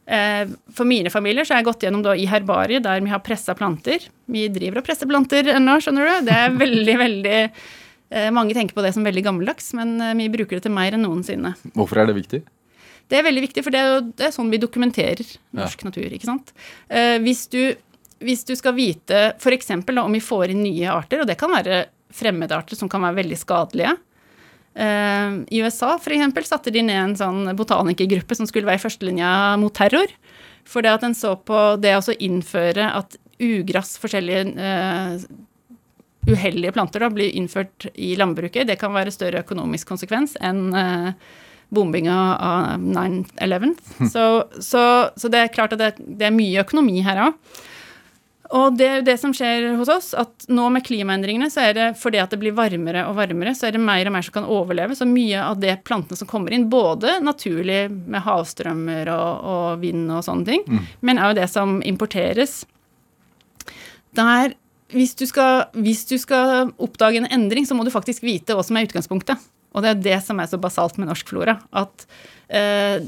[0.06, 0.44] Eh,
[0.78, 3.56] For mine familier så har jeg gått gjennom da i herbariet der vi har pressa
[3.58, 4.06] planter.
[4.32, 6.28] Vi driver og presser planter ennå, skjønner du.
[6.30, 10.60] Det er veldig, veldig eh, Mange tenker på det som veldig gammeldags, men vi bruker
[10.60, 11.56] det til mer enn noensinne.
[11.74, 12.44] Hvorfor er det viktig?
[13.12, 16.08] Det er veldig viktig, for det er, jo, det er sånn vi dokumenterer norsk natur.
[16.10, 16.56] ikke sant?
[16.90, 17.76] Eh, hvis, du,
[18.26, 19.72] hvis du skal vite f.eks.
[19.78, 23.38] om vi får inn nye arter, og det kan være fremmedarter som kan være veldig
[23.38, 23.94] skadelige.
[24.76, 28.86] Eh, I USA for eksempel, satte de ned en sånn botanikergruppe som skulle være i
[28.88, 30.12] førstelinja mot terror.
[30.66, 35.26] For det at en så på det å innføre at ugress, forskjellige eh,
[36.26, 41.12] uheldige planter, da, blir innført i landbruket, det kan være større økonomisk konsekvens enn eh,
[41.74, 43.76] bombinga av 9-11.
[44.12, 44.26] Så,
[44.60, 44.84] så,
[45.16, 47.64] så det er klart at det, det er mye økonomi her òg.
[48.54, 51.74] Og det er jo det som skjer hos oss, at nå med klimaendringene, så er
[51.78, 54.36] det fordi at det blir varmere og varmere, så er det mer og mer som
[54.36, 54.98] kan overleve.
[54.98, 60.06] Så mye av det plantene som kommer inn, både naturlig med havstrømmer og, og vind
[60.14, 62.62] og sånne ting, men òg det som importeres,
[64.16, 64.54] der
[64.94, 68.64] hvis du, skal, hvis du skal oppdage en endring, så må du faktisk vite hva
[68.64, 69.42] som er utgangspunktet.
[69.76, 71.58] Og det er det som er så basalt med norsk flora.
[71.76, 72.08] At
[72.48, 73.04] eh,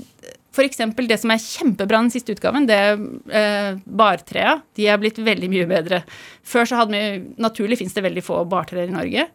[0.52, 0.82] f.eks.
[1.08, 2.96] det som er kjempebra den siste utgaven, det er
[3.32, 4.58] eh, bartrea.
[4.78, 6.04] De er blitt veldig mye bedre.
[6.46, 9.28] Før så hadde vi Naturlig fins det veldig få bartrær i Norge.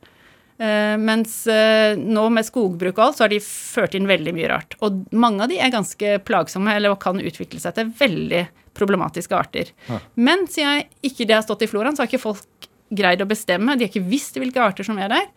[0.63, 4.51] Eh, mens eh, nå med skogbruk og alt, så har de ført inn veldig mye
[4.53, 4.77] rart.
[4.85, 8.45] Og mange av de er ganske plagsomme, eller kan utvikle seg til veldig
[8.77, 9.73] problematiske arter.
[10.15, 13.77] Men siden ikke det har stått i floraen, så har ikke folk greid å bestemme.
[13.77, 15.29] De har ikke visst hvilke arter som er der.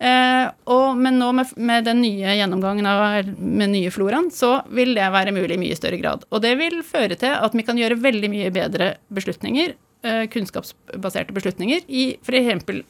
[0.00, 4.94] Eh, og, men nå med, med den nye gjennomgangen av med nye floraen, så vil
[4.98, 6.24] det være mulig i mye større grad.
[6.34, 11.32] Og det vil føre til at vi kan gjøre veldig mye bedre beslutninger, eh, kunnskapsbaserte
[11.36, 12.82] beslutninger, i f.eks.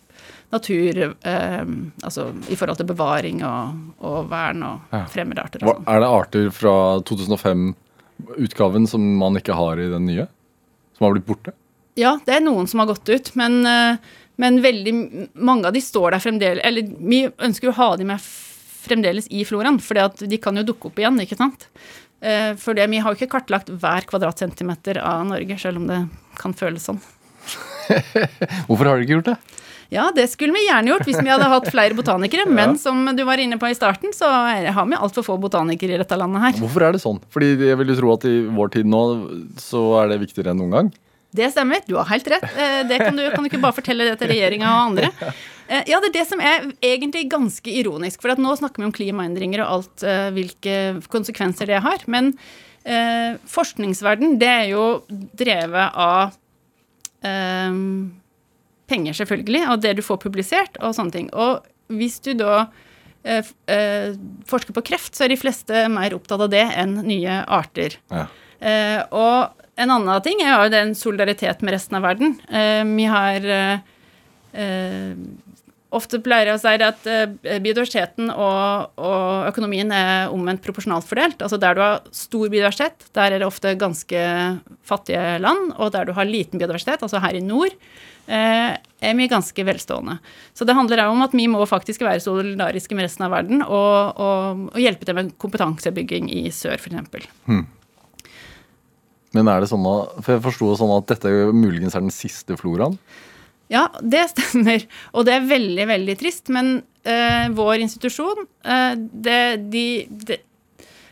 [0.55, 1.63] natur, eh,
[2.03, 5.05] altså i forhold til bevaring og, og vern og Ja.
[5.13, 5.87] fremmede arter og sånn.
[5.95, 10.27] er det arter fra 2005-utgaven som man ikke har i den nye?
[10.97, 11.53] Som har blitt borte?
[11.99, 13.97] Ja, det er noen som har gått ut, men, eh,
[14.41, 14.95] men veldig
[15.35, 18.23] mange av de står der fremdeles Eller vi ønsker jo å ha de med
[18.85, 21.69] fremdeles i floraen, for de kan jo dukke opp igjen, ikke sant.
[22.21, 26.01] Eh, For det, vi har jo ikke kartlagt hver kvadratcentimeter av Norge, selv om det
[26.41, 27.01] kan føles sånn.
[28.69, 29.39] Hvorfor har du ikke gjort det?
[29.93, 33.23] Ja, det skulle vi gjerne gjort hvis vi hadde hatt flere botanikere, men som du
[33.29, 36.61] var inne på i starten, så har vi altfor få botanikere i dette landet her.
[36.65, 37.21] Hvorfor er det sånn?
[37.35, 39.03] Fordi jeg vil jo tro at i vår tid nå
[39.63, 40.93] så er det viktigere enn noen gang.
[41.35, 42.45] Det stemmer, du har helt rett.
[42.55, 45.11] Eh, Det kan du, kan du ikke bare fortelle det til regjeringa og andre.
[45.67, 48.87] Eh, Ja, det er det som er egentlig ganske ironisk, for at nå snakker vi
[48.91, 50.77] om klimaendringer og alt, eh, hvilke
[51.11, 52.05] konsekvenser det har.
[52.07, 52.35] Men
[52.85, 54.85] eh, forskningsverden, det er jo
[55.35, 56.35] drevet av
[57.25, 57.73] eh,
[58.93, 61.31] penger, selvfølgelig, og det du får publisert og sånne ting.
[61.33, 62.67] Og hvis du da
[63.25, 64.13] eh,
[64.47, 67.97] forsker på kreft, så er de fleste mer opptatt av det enn nye arter.
[68.13, 68.27] Ja.
[68.61, 72.37] Eh, og en annen ting er jo den solidaritet med resten av verden.
[72.49, 73.91] Eh, vi har eh,
[74.53, 75.17] eh,
[75.95, 77.05] Ofte pleier jeg å si at
[77.63, 81.45] biodiversiteten og, og økonomien er omvendt proporsjonalt fordelt.
[81.47, 84.25] Altså der du har stor biodiversitet, der er det ofte ganske
[84.83, 85.71] fattige land.
[85.77, 87.79] Og der du har liten biodiversitet, altså her i nord,
[88.27, 90.19] er vi ganske velstående.
[90.51, 94.19] Så det handler om at vi må faktisk være solidariske med resten av verden og,
[94.19, 97.23] og, og hjelpe til med kompetansebygging i sør, f.eks.
[99.35, 102.57] Men er det sånn at, For jeg forsto sånn at dette muligens er den siste
[102.61, 102.99] floraen.
[103.73, 104.85] Ja, det stemmer.
[105.15, 106.51] Og det er veldig, veldig trist.
[106.55, 109.41] Men øh, vår institusjon, øh, det,
[109.73, 109.87] de,
[110.29, 110.41] det,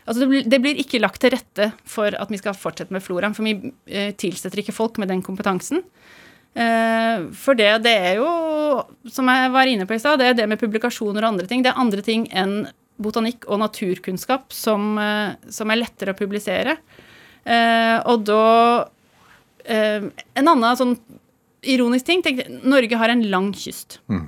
[0.05, 3.03] altså det, blir, det blir ikke lagt til rette for at vi skal fortsette med
[3.05, 5.83] floraen, for vi øh, tilsetter ikke folk med den kompetansen.
[6.53, 8.27] Uh, for det, det er jo,
[9.09, 11.63] som jeg var inne på i stad, det er det med publikasjoner og andre ting.
[11.65, 12.67] Det er andre ting enn
[13.01, 14.91] botanikk og naturkunnskap som,
[15.49, 16.75] som er lettere å publisere.
[17.45, 18.43] Eh, og da
[19.67, 20.05] eh,
[20.39, 20.93] En annen sånn
[21.63, 23.99] ironisk ting tenk, Norge har en lang kyst.
[24.11, 24.27] Mm.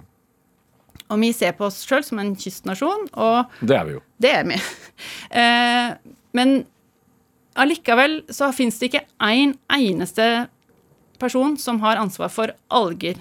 [1.12, 4.02] Og vi ser på oss sjøl som en kystnasjon, og Det er vi jo.
[4.24, 4.62] det er vi.
[5.36, 5.92] Eh,
[6.32, 6.62] men
[7.60, 10.48] allikevel så fins det ikke én eneste
[11.20, 13.20] person som har ansvar for alger.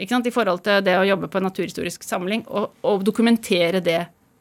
[0.00, 0.26] Ikke sant?
[0.28, 3.98] I forhold til det å jobbe på en naturhistorisk samling og, og dokumentere det,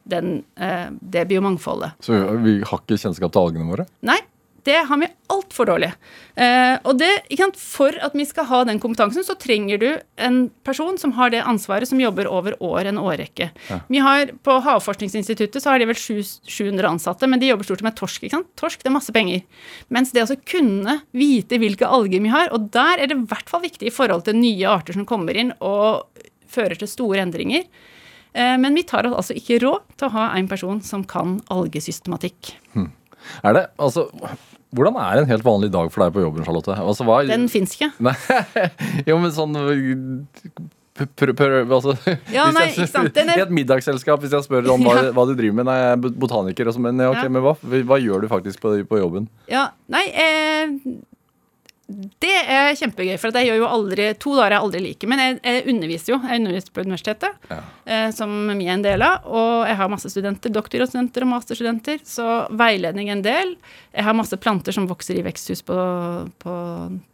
[0.08, 2.00] den, eh, det biomangfoldet.
[2.00, 3.88] Så vi har ikke kjennskap til algene våre?
[4.08, 4.20] Nei,
[4.68, 5.90] det har vi altfor dårlig.
[6.36, 9.88] Eh, og det, sant, For at vi skal ha den kompetansen, så trenger du
[10.22, 13.50] en person som har det ansvaret, som jobber over år, en årrekke.
[13.70, 13.80] Ja.
[13.88, 17.90] Vi har, På Havforskningsinstituttet så har de vel 700 ansatte, men de jobber stort sett
[17.90, 18.24] med torsk.
[18.24, 18.52] ikke sant?
[18.60, 19.42] Torsk, det er masse penger.
[19.90, 23.50] Mens det å kunne vite hvilke alger vi har, og der er det i hvert
[23.50, 26.08] fall viktig i forhold til nye arter som kommer inn og
[26.52, 27.66] fører til store endringer.
[28.34, 32.56] Eh, Men vi tar altså ikke råd til å ha en person som kan algesystematikk.
[33.46, 34.08] Er det, altså,
[34.76, 36.76] Hvordan er en helt vanlig dag for deg på jobben, Charlotte?
[36.80, 37.90] Altså, hva, Den fins ikke.
[38.00, 38.14] Nei,
[39.10, 39.58] jo, men sånn
[41.18, 41.96] prøv, prøv, altså,
[42.36, 45.26] Ja, nei, jeg- ikke sant, er- I et middagsselskap, hvis jeg spør om hva, hva
[45.30, 47.30] du driver med Nei, jeg er botaniker og så, men, ja, ok, Ja.
[47.36, 47.56] men hva,
[47.92, 49.28] hva gjør du faktisk på, på jobben?
[49.52, 50.76] Ja, nei eh,
[52.22, 55.10] Det er kjempegøy, for jeg gjør jo aldri To dager jeg aldri liker.
[55.12, 56.20] Men jeg, jeg underviser jo.
[56.28, 57.58] Jeg underviser på universitetet, Ja.
[57.86, 59.26] eh, som vi er en del av.
[59.28, 62.28] Og jeg har masse studenter, doktorgradsstudenter og masterstudenter, så
[62.58, 63.56] veiledning er en del.
[63.96, 65.78] Jeg har masse planter som vokser i veksthus på,
[66.42, 66.56] på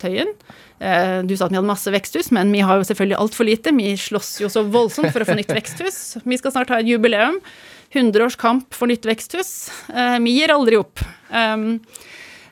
[0.03, 0.33] Tøyen.
[0.79, 3.73] Eh, du sa at vi hadde masse veksthus, men vi har jo selvfølgelig altfor lite.
[3.77, 6.19] Vi slåss jo så voldsomt for å få nytt veksthus.
[6.23, 7.39] Vi skal snart ha et jubileum.
[7.95, 9.69] 100 års kamp for nytt veksthus.
[9.89, 10.99] Eh, vi gir aldri opp.
[11.31, 11.79] Um,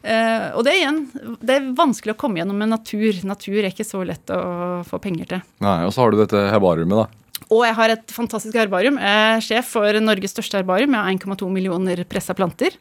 [0.05, 1.03] og det er igjen,
[1.41, 3.21] det er vanskelig å komme gjennom med natur.
[3.25, 4.39] Natur er ikke så lett å
[4.85, 5.45] få penger til.
[5.65, 7.25] Nei, Og så har du dette herbariumet, da.
[7.53, 8.95] Og jeg har et fantastisk herbarium.
[9.01, 10.95] Jeg er sjef for Norges største herbarium.
[10.95, 12.73] Jeg har 1,2 millioner pressa planter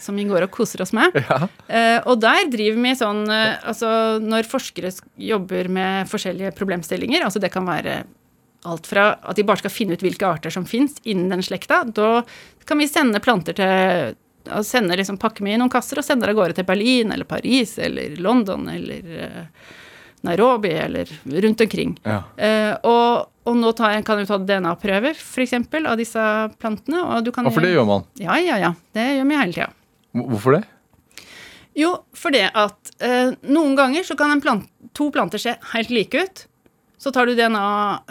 [0.00, 1.16] som vi går og koser oss med.
[1.22, 1.46] Ja.
[2.10, 7.52] og der driver vi sånn eh, Altså når forskere jobber med forskjellige problemstillinger, altså det
[7.54, 8.02] kan være
[8.68, 11.82] alt fra at de bare skal finne ut hvilke arter som fins innen den slekta,
[11.86, 12.22] da
[12.68, 14.18] kan vi sende planter til
[14.50, 17.28] og sende liksom, pakke med i noen kasser og sender av gårde til Berlin eller
[17.28, 19.44] Paris eller London eller eh,
[20.26, 21.10] Nairobi eller
[21.44, 21.94] rundt omkring.
[22.06, 22.22] Ja.
[22.36, 25.56] Eh, og, og nå tar, kan du ta DNA-prøver f.eks.
[25.82, 26.26] av disse
[26.62, 27.02] plantene.
[27.02, 28.06] Og du kan, Ja, for det gjør man.
[28.22, 28.74] Ja, ja, ja.
[28.94, 29.70] Det gjør vi hele tida.
[30.12, 30.62] Hvorfor det?
[31.78, 36.22] Jo, fordi at eh, noen ganger så kan en plant, to planter se helt like
[36.22, 36.44] ut.
[37.02, 37.62] Så tar du DNA,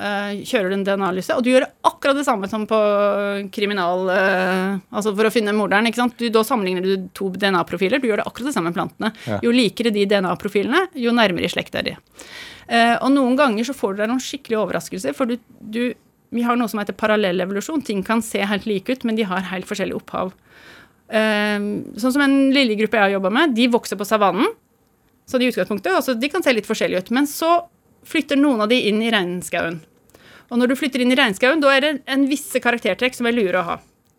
[0.04, 2.80] eh, kjører du en DNA-lyse, og du gjør akkurat det samme som på
[3.56, 4.10] kriminal...
[4.12, 6.18] Eh, altså for å finne morderen, ikke sant.
[6.20, 8.04] Du, da sammenligner du to DNA-profiler.
[8.04, 9.14] Du gjør det akkurat det samme med plantene.
[9.30, 9.40] Ja.
[9.48, 11.96] Jo likere de DNA-profilene, jo nærmere i slekt er de.
[12.68, 15.84] Eh, og noen ganger så får du deg noen skikkelige overraskelser, for du, du
[16.32, 17.88] Vi har noe som heter parallellevolusjon.
[17.88, 20.36] Ting kan se helt like ut, men de har helt forskjellig opphav.
[21.08, 21.60] Eh,
[21.96, 24.52] sånn som en lille gruppe jeg har jobba med, de vokser på savannen.
[25.28, 27.12] Så de utgangspunktet, altså de kan se litt forskjellige ut.
[27.16, 27.62] Men så
[28.08, 29.80] flytter noen av de inn i regnskauen.
[30.52, 33.38] Og når du flytter inn i regnskauen, da er det en visse karaktertrekk som er
[33.38, 33.78] lure å ha.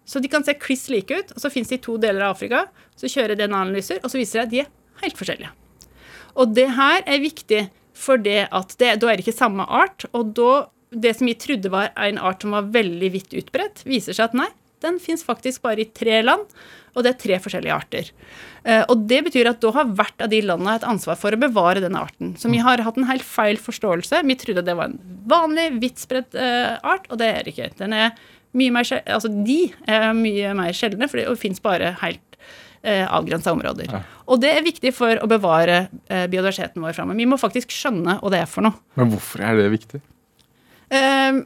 [0.09, 2.37] Så de kan se kliss like ut, og så fins de i to deler av
[2.37, 2.65] Afrika.
[2.99, 5.53] Så kjører DNA-analyser, og så viser det at de er helt forskjellige.
[6.41, 7.63] Og det her er viktig
[7.97, 10.07] for det at det, da er det ikke samme art.
[10.17, 10.51] Og da,
[10.91, 14.39] det som vi trodde var en art som var veldig vidt utbredt, viser seg at
[14.39, 14.49] nei,
[14.85, 16.49] den fins faktisk bare i tre land,
[16.93, 18.11] og det er tre forskjellige arter.
[18.69, 21.41] Eh, og det betyr at da har hvert av de landene et ansvar for å
[21.41, 22.35] bevare denne arten.
[22.39, 24.21] Så vi har hatt en helt feil forståelse.
[24.29, 24.99] Vi trodde det var en
[25.31, 27.71] vanlig, vidtspredt eh, art, og det er det ikke.
[27.81, 28.13] Den er
[28.59, 32.39] mye mer, altså de er mye mer sjeldne, for det fins bare helt
[32.83, 33.95] eh, avgrensa områder.
[34.29, 37.21] Og det er viktig for å bevare eh, biodiversiteten vår framover.
[37.23, 38.77] Vi må faktisk skjønne hva det er for noe.
[39.01, 40.03] Men hvorfor er det viktig?
[40.93, 41.41] Eh,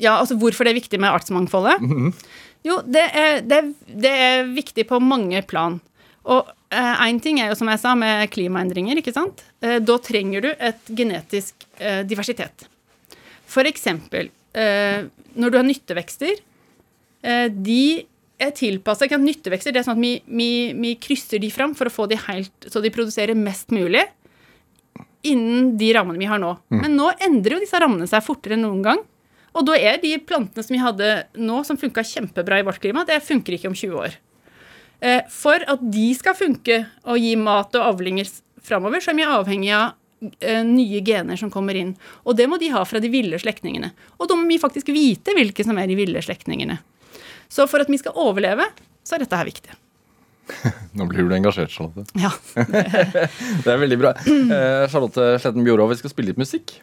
[0.00, 1.82] ja, altså hvorfor det er viktig med artsmangfoldet?
[2.66, 5.78] Jo, det er, det, det er viktig på mange plan.
[6.28, 9.42] Og én ting er jo, som jeg sa, med klimaendringer, ikke sant.
[9.64, 12.68] Eh, da trenger du et genetisk eh, diversitet.
[13.50, 16.40] For eksempel eh, når du har nyttevekster.
[17.22, 17.82] Eh, de
[18.40, 21.92] er tilpassa Nyttevekster det er sånn at vi, vi, vi krysser de fram for å
[21.92, 24.06] få de helt Så de produserer mest mulig
[25.28, 26.54] innen de rammene vi har nå.
[26.72, 29.02] Men nå endrer jo disse rammene seg fortere enn noen gang.
[29.56, 31.08] Og da er de plantene som vi hadde
[31.40, 34.18] nå, som funka kjempebra i vårt klima, det funker ikke om 20 år.
[35.00, 38.28] Eh, For at de skal funke og gi mat og avlinger
[38.62, 39.96] framover, så er vi avhengig av
[40.44, 41.94] eh, nye gener som kommer inn.
[42.28, 43.90] Og det må de ha fra de ville slektningene.
[44.20, 46.78] Og da må vi faktisk vite hvilke som er de ville slektningene.
[47.50, 48.68] Så for at vi skal overleve,
[49.02, 49.74] så er dette her viktig.
[50.98, 52.06] Nå blir du engasjert, Charlotte.
[52.18, 52.30] Ja.
[53.64, 54.14] Det er veldig bra.
[54.26, 56.76] Eh, Charlotte Sletten Bjorå, vi skal spille litt musikk.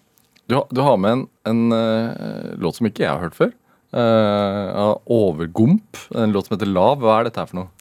[0.48, 3.52] Du, du har med en, en uh, låt som ikke jeg har hørt før.
[3.96, 6.00] Uh, av Overgump.
[6.16, 7.02] En låt som heter Lav.
[7.04, 7.74] Hva er dette her for noe?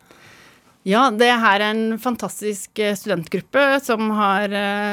[0.87, 4.53] Ja, det her er en fantastisk eh, studentgruppe som har,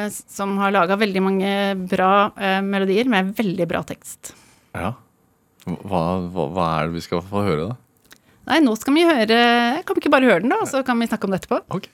[0.10, 1.52] som har laga veldig mange
[1.86, 2.32] bra
[2.66, 4.32] melodier med veldig bra tekst.
[4.74, 4.96] Ja.
[5.70, 6.02] Hva,
[6.34, 8.18] hva, hva er det vi skal få høre, da?
[8.50, 9.38] Nei, nå skal vi høre
[9.86, 11.62] Kan vi ikke bare høre den, da, så kan vi snakke om det etterpå?
[11.78, 11.86] Ok.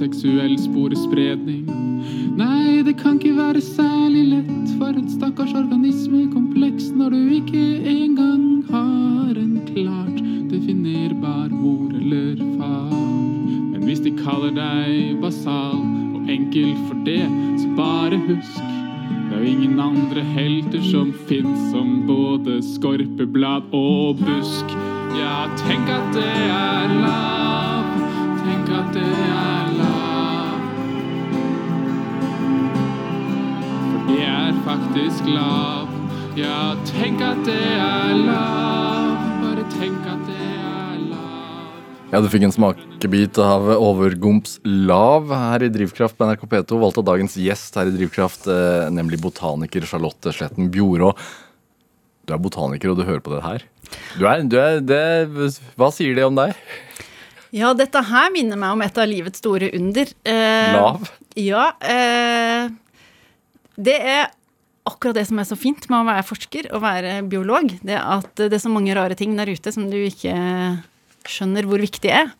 [0.00, 1.66] Primært aseksuell sporespredning.
[2.36, 4.09] Nei, det kan ikke være særlig
[35.34, 35.90] lav.
[36.38, 41.74] Ja, tenk at det er lav, bare tenk at det er lav.
[42.10, 46.80] Ja, du fikk en smakebit av Overgumps Lav her i Drivkraft på NRK P2.
[46.82, 51.12] Valgt av dagens gjest her i Drivkraft, eh, nemlig botaniker Charlotte Sletten Bjorå.
[52.26, 53.66] Du er botaniker, og du hører på det her.
[54.18, 55.02] Du er, du er det,
[55.78, 56.54] Hva sier det om deg?
[57.50, 60.10] Ja, dette her minner meg om et av livets store under.
[60.22, 61.08] Eh, Lav?
[61.38, 61.72] Ja.
[61.82, 62.70] Eh,
[63.80, 64.28] det er
[64.90, 67.72] akkurat det som er så fint med å være forsker og være biolog.
[67.86, 70.34] Det at det er så mange rare ting der ute som du ikke
[71.28, 72.30] skjønner hvor viktig er.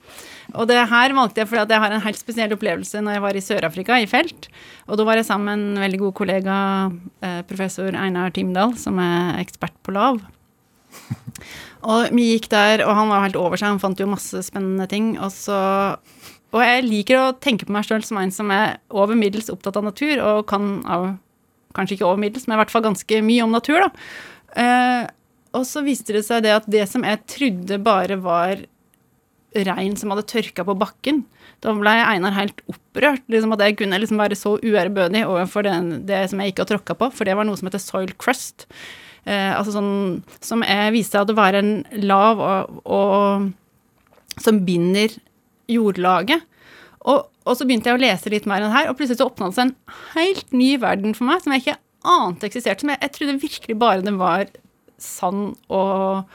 [0.59, 3.37] Og det her valgte jeg fordi jeg har en helt spesiell opplevelse når jeg var
[3.37, 4.49] i Sør-Afrika, i felt.
[4.89, 6.57] Og da var jeg sammen med en veldig god kollega,
[7.23, 10.19] eh, professor Einar Timdal, som er ekspert på lav.
[11.87, 14.89] Og vi gikk der, og han var helt over seg, han fant jo masse spennende
[14.91, 15.15] ting.
[15.23, 15.61] Og så
[16.51, 19.77] Og jeg liker å tenke på meg sjøl som en som er over middels opptatt
[19.79, 21.13] av natur, og kan av
[21.77, 23.91] Kanskje ikke over middels, men i hvert fall ganske mye om natur, da.
[24.61, 25.07] Eh,
[25.57, 28.63] og så viste det seg det at det som jeg trodde bare var
[29.67, 31.25] rein som hadde tørka på bakken,
[31.61, 33.25] da ble Einar helt opprørt.
[33.31, 36.71] Liksom at jeg kunne liksom være så uærbødig overfor den, det som jeg ikke har
[36.75, 38.69] tråkka på, for det var noe som heter soil crust.
[39.27, 39.91] Eh, altså sånn
[40.41, 41.75] som jeg viste seg å være en
[42.07, 45.19] lav og, og som binder
[45.71, 46.47] jordlaget.
[47.09, 49.31] Og, og så begynte jeg å lese litt mer enn det her, og plutselig så
[49.31, 51.79] åpna det seg en helt ny verden for meg som jeg ikke
[52.11, 52.85] ante eksisterte.
[52.85, 54.51] Som jeg, jeg trodde virkelig bare det var
[55.01, 56.29] sand og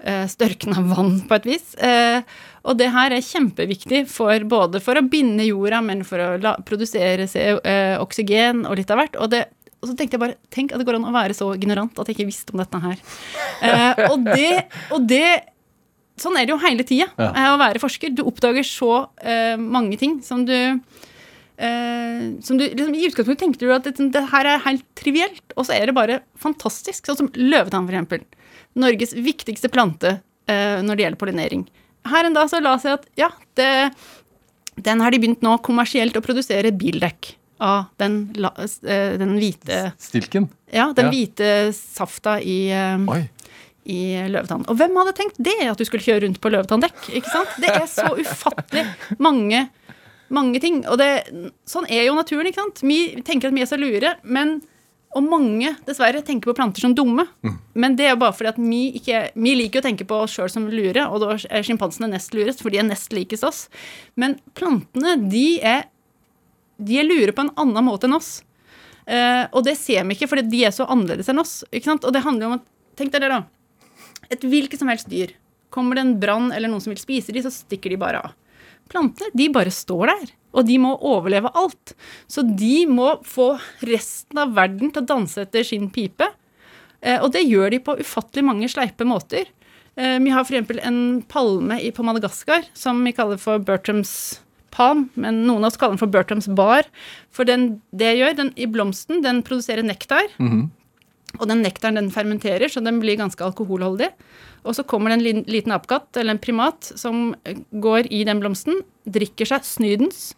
[0.00, 1.74] eh, størkna vann, på et vis.
[1.76, 2.24] Eh,
[2.64, 6.56] og det her er kjempeviktig for både for å binde jorda, men for å la,
[6.66, 9.20] produsere se, eh, oksygen og litt av hvert.
[9.20, 9.46] Og, det,
[9.80, 12.08] og så tenkte jeg bare Tenk at det går an å være så ignorant at
[12.08, 13.00] jeg ikke visste om dette her.
[13.60, 14.52] Eh, og, det,
[14.96, 15.49] og det
[16.20, 17.30] sånn er det jo hele tida Ja.
[17.32, 18.12] eh, å være forsker.
[18.14, 23.66] Du oppdager så uh, mange ting som du uh, som du, liksom, I utgangspunktet tenkte
[23.66, 27.06] du at det, det her er helt trivielt, og så er det bare fantastisk.
[27.08, 28.24] Sånn som løvetann, eksempel.
[28.78, 31.66] Norges viktigste plante uh, når det gjelder pollinering.
[32.08, 33.28] Her en dag så la seg at ja,
[33.60, 33.68] det,
[34.80, 40.46] den har de begynt nå kommersielt å produsere bildekk av den, den hvite Stilken?
[40.72, 41.12] Ja, den Ja.
[41.12, 42.72] hvite safta i
[43.04, 43.26] Oi.
[43.88, 44.66] I løvetann.
[44.68, 47.12] Og hvem hadde tenkt det, at du skulle kjøre rundt på løvetanndekk?
[47.16, 47.54] ikke sant?
[47.62, 48.84] Det er så ufattelig
[49.22, 49.66] mange,
[50.32, 50.82] mange ting.
[50.90, 51.10] Og det,
[51.68, 52.84] sånn er jo naturen, ikke sant?
[52.84, 54.60] Vi tenker at vi er så lure, men
[55.10, 57.24] og mange dessverre tenker på planter som dumme.
[57.74, 60.36] Men det er jo bare fordi at vi ikke Vi liker å tenke på oss
[60.36, 63.64] sjøl som lure, og da er sjimpansene nest lurest, for de er nest likest oss.
[64.14, 65.88] Men plantene, de er,
[66.78, 68.44] de er lure på en annen måte enn oss.
[69.10, 71.64] Eh, og det ser vi ikke, fordi de er så annerledes enn oss.
[71.74, 72.06] ikke sant?
[72.06, 72.68] Og det handler jo om at
[73.00, 73.44] Tenk deg det, da
[74.30, 75.34] et hvilket som helst dyr.
[75.70, 78.36] Kommer det en brann eller noen som vil spise de, så stikker de bare av.
[78.90, 81.94] Plantene de bare står der, og de må overleve alt.
[82.30, 83.52] Så de må få
[83.86, 86.26] resten av verden til å danse etter sin pipe.
[87.00, 89.46] Eh, og det gjør de på ufattelig mange sleipe måter.
[89.94, 90.74] Eh, vi har f.eks.
[90.82, 94.40] en palme på Madagaskar som vi kaller for Bertrams
[94.74, 96.86] palm, men noen av oss kaller den for Bertrams bar.
[97.34, 100.30] For den, det gjør, den i blomsten, den produserer nektar.
[101.38, 104.10] Og den nektaren den fermenterer, så den blir ganske alkoholholdig.
[104.66, 108.42] Og så kommer det en liten apekatt, eller en primat, som eh, går i den
[108.42, 110.32] blomsten, drikker seg snydens,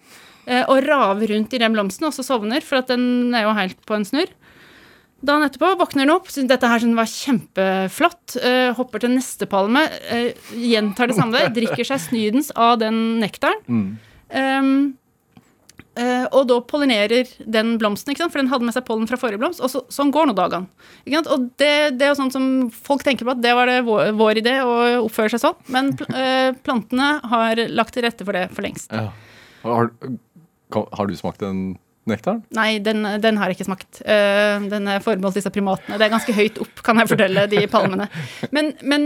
[0.44, 3.80] eh, og raver rundt i den blomsten, og så sovner, for den er jo helt
[3.88, 4.30] på en snurr.
[5.22, 9.84] Dagen etterpå våkner den opp, syns dette her var kjempeflott, eh, hopper til neste palme,
[10.50, 13.62] gjentar det samme der, drikker seg snydens av den nektaren.
[13.70, 13.94] Um,
[14.28, 14.66] eh,
[16.32, 19.60] og da pollinerer den blomsten, for den hadde med seg pollen fra forrige blomst.
[19.60, 20.70] Og så, sånn går nå dagene.
[21.20, 24.14] Og det, det er jo sånn som folk tenker på at det var det vår,
[24.16, 24.72] vår idé å
[25.02, 25.58] oppføre seg sånn.
[25.74, 28.92] Men eh, plantene har lagt til rette for det for lengst.
[28.92, 29.10] Ja.
[29.66, 29.92] Har,
[30.72, 31.74] har du smakt den
[32.08, 32.42] nektaren?
[32.56, 34.02] Nei, den, den har jeg ikke smakt.
[34.02, 35.98] Eh, den er forbeholdt disse primatene.
[36.00, 38.08] Det er ganske høyt opp, kan jeg fortelle, de palmene.
[38.54, 39.04] Men, men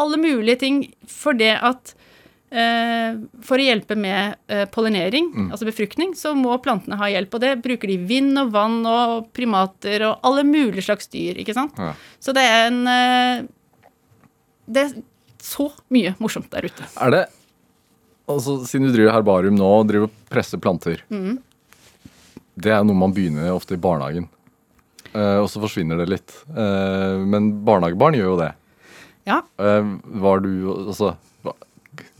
[0.00, 2.08] alle mulige ting for det at eh,
[2.52, 4.36] For å hjelpe med
[4.74, 7.34] pollinering, pollinering, altså befruktning, så må plantene ha hjelp.
[7.34, 11.54] Og det bruker de vind og vann og primater og alle mulige slags dyr, ikke
[11.56, 11.78] sant.
[11.78, 11.94] Ja.
[12.20, 13.46] Så det er en eh,
[14.66, 14.92] Det er
[15.42, 16.90] så mye morsomt der ute.
[17.00, 17.24] Er det
[18.30, 23.12] Altså, Siden du driver herbarium nå og driver og presser planter Det er noe man
[23.12, 24.28] begynner ofte i barnehagen.
[25.12, 26.34] Eh, og så forsvinner det litt.
[26.48, 28.52] Eh, men barnehagebarn gjør jo det.
[29.28, 29.42] Ja.
[29.58, 29.90] Eh,
[30.22, 30.52] var du
[30.86, 31.16] Altså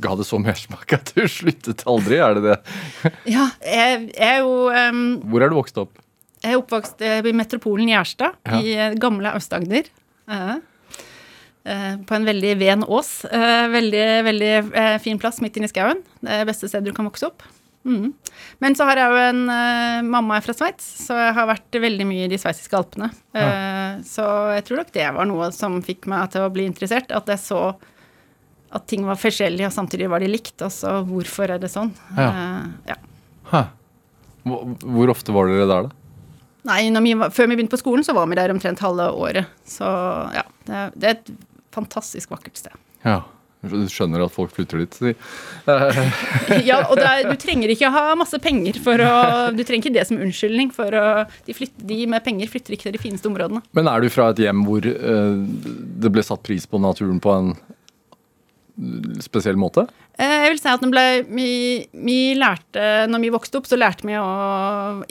[0.03, 2.19] Ga det så mersmak at du sluttet aldri?
[2.23, 2.59] Er det det?
[3.37, 6.01] ja jeg, jeg er jo um, Hvor er du vokst opp?
[6.43, 8.59] Jeg er oppvokst eh, i metropolen Gjerstad, Ja.
[8.59, 9.87] i eh, gamle Aust-Agder.
[10.27, 10.57] Uh,
[11.69, 13.13] uh, på en veldig ven ås.
[13.31, 14.53] Uh, veldig veldig
[15.05, 16.03] fin plass midt inne i skauen.
[16.19, 17.47] Det beste stedet du kan vokse opp.
[17.87, 18.11] Mm.
[18.63, 19.41] Men så har jeg jo en
[20.07, 23.09] mamma fra Sveits, så jeg har vært veldig mye i de sveitsiske alpene.
[23.35, 23.49] Ja.
[24.07, 27.11] så jeg tror nok det var noe som fikk meg til å bli interessert.
[27.11, 27.73] At jeg så
[28.73, 30.57] at ting var forskjellige, og samtidig var de likt.
[30.65, 31.93] Altså hvorfor er det sånn?
[32.17, 32.29] Ja.
[32.29, 32.99] Uh, ja.
[33.53, 33.65] Hæ.
[34.43, 35.99] Hvor, ofte var dere der, da?
[36.67, 39.09] Nei, når vi var, før vi begynte på skolen, så var vi der omtrent halve
[39.19, 39.51] året.
[39.67, 39.87] Så
[40.35, 41.33] ja, det er, det er et
[41.75, 42.75] fantastisk vakkert sted.
[43.07, 43.23] Ja.
[43.63, 44.97] Du skjønner at folk flytter dit?
[44.99, 45.13] si.
[46.67, 49.13] Ja, og er, du trenger ikke ha masse penger for å
[49.57, 51.05] Du trenger ikke det som unnskyldning for å
[51.47, 53.63] De, flytter, de med penger flytter ikke til de fineste områdene.
[53.79, 55.39] Men er du fra et hjem hvor uh,
[56.03, 57.55] det ble satt pris på naturen på en
[59.23, 59.85] spesiell måte?
[60.21, 61.47] Eh, Jeg vil si at ble, vi,
[61.93, 64.27] vi lærte, når vi vokste opp, så lærte vi å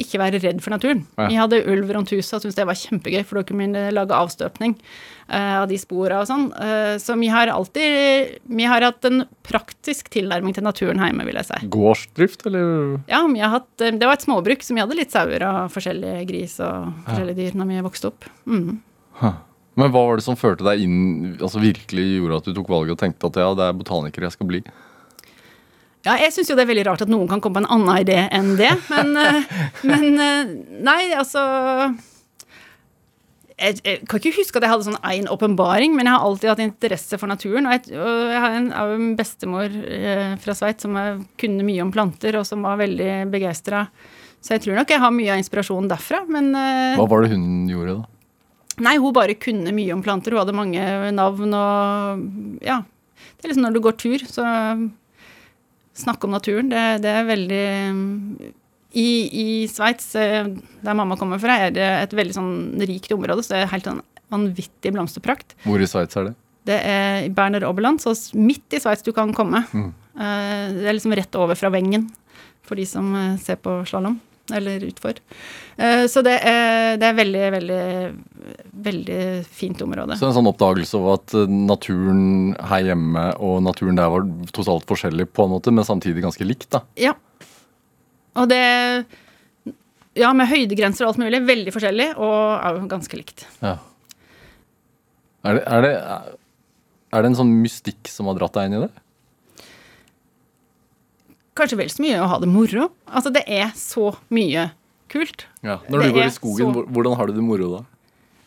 [0.01, 1.03] ikke være redd for naturen.
[1.18, 1.28] Ja.
[1.30, 4.18] Vi hadde ulv rundt huset og syntes det var kjempegøy, for da kunne vi lage
[4.18, 6.47] avstøpning eh, av de spora og sånn.
[6.53, 11.39] Eh, så vi har alltid Vi har hatt en praktisk tilnærming til naturen hjemme, vil
[11.41, 11.62] jeg si.
[11.78, 12.97] Gårdsdrift, eller?
[13.12, 16.26] Ja, vi har hatt, det var et småbruk, så vi hadde litt sauer og forskjellige
[16.30, 18.30] gris og forskjellige dyr når vi vokste opp.
[18.49, 18.82] Mm.
[19.80, 22.98] Men hva var det som førte deg inn, altså virkelig gjorde at du tok valget
[22.98, 24.64] og tenkte at ja, det er botaniker jeg skal bli?
[26.02, 28.02] Ja, jeg syns jo det er veldig rart at noen kan komme på en annen
[28.02, 29.52] idé enn det, men, eh,
[29.88, 31.44] men eh, Nei, altså
[33.62, 36.50] jeg, jeg kan ikke huske at jeg hadde sånn én åpenbaring, men jeg har alltid
[36.50, 37.68] hatt interesse for naturen.
[37.70, 40.98] Og jeg, og jeg har en, en bestemor eh, fra Sveits som
[41.40, 43.84] kunne mye om planter, og som var veldig begeistra.
[44.42, 46.24] Så jeg tror nok jeg har mye av inspirasjonen derfra.
[46.34, 46.50] Men
[46.98, 48.11] Hva var det hun gjorde, da?
[48.80, 50.32] Nei, hun bare kunne mye om planter.
[50.32, 52.82] Hun hadde mange navn og Ja.
[53.38, 54.46] Det er liksom når du går tur, så
[55.98, 56.70] snakke om naturen.
[56.72, 57.66] Det, det er veldig
[58.94, 60.48] I, i Sveits, eh,
[60.84, 62.54] der mamma kommer fra, er det et veldig sånn
[62.84, 64.02] rikt område, så det er helt sånn
[64.32, 65.56] vanvittig blomsterprakt.
[65.64, 66.34] Hvor i Sveits er det?
[66.68, 69.64] Det er i Berner Oberland, så midt i Sveits du kan komme.
[69.72, 69.94] Mm.
[70.20, 72.10] Eh, Det er liksom rett over fra Wengen,
[72.68, 74.20] for de som eh, ser på slalåm,
[74.54, 75.20] eller utfor.
[75.78, 77.82] Eh, Så det er, det er veldig, veldig,
[78.88, 80.18] veldig fint område.
[80.20, 84.88] Så en sånn oppdagelse av at eh, naturen her hjemme og naturen der var totalt
[84.89, 86.84] forskjellig på en måte, men samtidig ganske likt, da.
[87.00, 87.14] Ja.
[88.39, 88.62] Og det
[90.20, 91.39] Ja, med høydegrenser og alt mulig.
[91.48, 93.46] Veldig forskjellig, og ganske likt.
[93.64, 93.78] Ja.
[95.48, 95.92] Er det, er, det,
[97.16, 98.92] er det en sånn mystikk som har dratt deg inn i det?
[101.62, 102.89] Kanskje vel så mye å ha det moro.
[103.05, 104.72] Altså, det er så mye
[105.12, 105.45] kult.
[105.62, 107.82] Ja, Når Det du går i skogen, så- hvordan har du det moro da?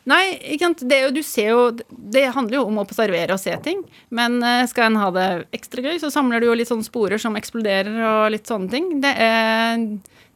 [0.07, 0.83] Nei, ikke sant.
[0.85, 3.79] Det, er jo, du ser jo, det handler jo om å observere og se ting.
[4.11, 7.21] Men eh, skal en ha det ekstra gøy, så samler du jo litt sånne sporer
[7.23, 8.91] som eksploderer og litt sånne ting.
[9.01, 9.87] Det er,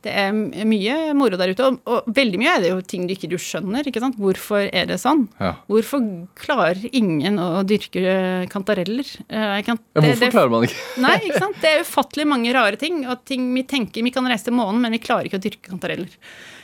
[0.07, 0.33] det er
[0.69, 1.67] mye moro der ute.
[1.67, 3.87] Og, og veldig mye er det jo ting du ikke du skjønner.
[3.89, 4.19] ikke sant?
[4.21, 5.25] Hvorfor er det sånn?
[5.43, 5.55] Ja.
[5.71, 6.05] Hvorfor
[6.39, 9.09] klarer ingen å dyrke kantareller?
[9.27, 9.83] Eh, sant?
[9.97, 11.59] Ja, hvorfor det- klarer man ikke Nei, ikke sant?
[11.65, 13.03] Det er ufattelig mange rare ting.
[13.09, 15.73] Og ting vi tenker vi kan reise til månen, men vi klarer ikke å dyrke
[15.73, 16.15] kantareller.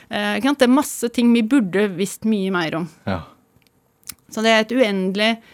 [0.09, 0.39] Eh?
[0.39, 2.89] Det er masse ting vi burde visst mye mer om.
[3.09, 3.21] Ja.
[4.31, 5.53] Så det er et uendelig eh,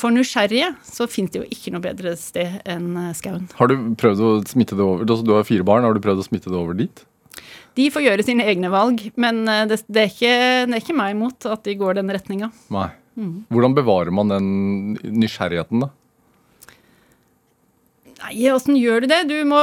[0.00, 3.46] For nysgjerrige så fins det jo ikke noe bedre sted enn eh, skauen.
[3.56, 6.20] Har du prøvd å smitte det over altså, Du har fire barn, har du prøvd
[6.20, 7.04] å smitte det over dit?
[7.78, 10.34] De får gjøre sine egne valg, men eh, det, det, er ikke,
[10.68, 12.50] det er ikke meg imot at de går den retninga.
[12.74, 12.90] Nei.
[13.20, 13.32] Mm.
[13.52, 14.46] Hvordan bevarer man den
[15.02, 15.90] nysgjerrigheten, da?
[18.20, 19.22] Nei, åssen gjør du det?
[19.30, 19.60] Du må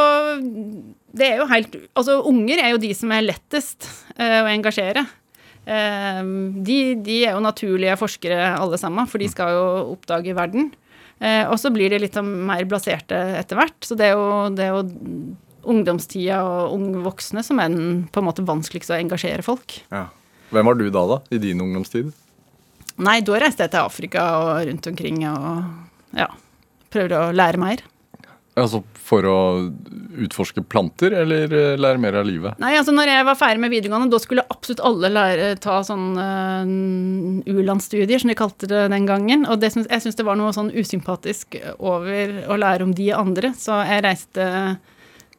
[1.17, 3.85] Det er jo helt Altså, unger er jo de som er lettest
[4.17, 5.05] eh, å engasjere.
[5.67, 6.19] Eh,
[6.63, 9.65] de, de er jo naturlige forskere alle sammen, for de skal jo
[9.95, 10.71] oppdage verden.
[11.19, 13.77] Eh, og så blir de litt sånn mer blaserte etter hvert.
[13.83, 14.85] Så det er jo, det er jo
[15.67, 19.81] ungdomstida og unge voksne som er den på en måte vanskeligste å engasjere folk.
[20.53, 21.19] Hvem var du da, da?
[21.33, 22.13] I din ungdomstid?
[23.03, 26.29] Nei, da reiste jeg til Afrika og rundt omkring og ja,
[26.93, 27.83] prøvde å lære mer.
[28.57, 29.37] Altså For å
[30.25, 32.57] utforske planter, eller eh, lære mer av livet?
[32.61, 36.07] Nei, altså når jeg var ferdig med videregående, da skulle absolutt alle lære, ta sånn
[36.17, 39.45] uh, u-landsstudier, som de kalte det den gangen.
[39.45, 43.53] Og det jeg syns det var noe sånn usympatisk over å lære om de andre.
[43.57, 44.49] Så jeg reiste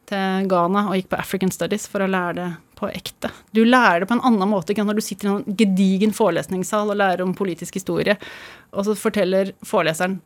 [0.09, 2.49] til Ghana og gikk på African Studies for å lære det
[2.79, 3.31] på ekte.
[3.51, 6.87] Du lærer det på en annen måte ikke når du sitter i en gedigen forelesningssal
[6.87, 8.15] og lærer om politisk historie,
[8.71, 10.19] og så forteller foreleseren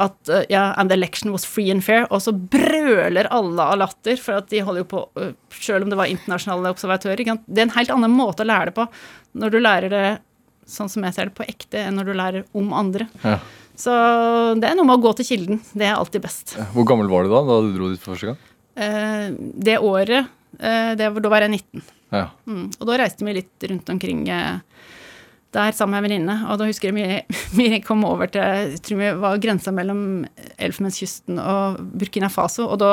[0.00, 3.78] at uh, ja, and the election was free and fair, og så brøler alle av
[3.78, 7.24] latter, for at de holder jo på, uh, selv om det var internasjonale observatører.
[7.46, 8.86] Det er en helt annen måte å lære det på
[9.40, 10.04] når du lærer det
[10.70, 13.08] sånn som jeg ser det, på ekte, enn når du lærer om andre.
[13.24, 13.38] Ja.
[13.76, 13.92] Så
[14.60, 15.58] det er noe med å gå til kilden.
[15.74, 16.54] Det er alltid best.
[16.72, 18.38] Hvor gammel var du da da du dro dit for første gang?
[18.78, 19.34] Uh,
[19.66, 21.82] det året, eh, det, var- da var jeg 19.
[22.14, 22.28] Ja.
[22.46, 22.68] Mm.
[22.78, 24.60] Og da reiste vi litt rundt omkring eh,
[25.54, 26.36] der sammen med en venninne.
[26.50, 30.02] Og da husker jeg vi, vi kom over til tror vi var grensa mellom
[30.58, 32.68] Elfenbenskysten og Burkina Faso.
[32.68, 32.92] Og da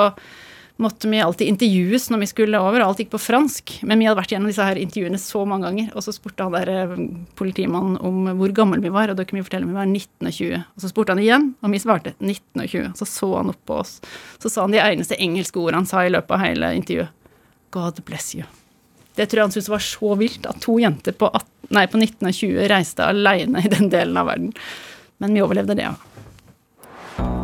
[0.82, 3.74] måtte vi alltid intervjues når vi skulle over, og alt gikk på fransk.
[3.88, 6.56] Men vi hadde vært gjennom disse her intervjuene så mange ganger, og så spurte han
[6.56, 6.96] der eh,
[7.40, 10.32] politimannen om hvor gammel vi var, og da kunne vi fortelle om vi var 19
[10.32, 10.64] og 20.
[10.64, 12.96] Og så spurte han igjen, og vi svarte 19 og 20.
[13.02, 14.00] Så så han opp på oss.
[14.42, 17.14] Så sa han de eneste engelske ordene han sa i løpet av hele intervjuet.
[17.72, 18.50] God bless you.
[19.18, 22.00] Det tror jeg han syntes var så vilt, at to jenter på, 18, nei, på
[22.00, 24.54] 19 og 20 reiste alene i den delen av verden.
[25.22, 25.96] Men vi overlevde det, ja.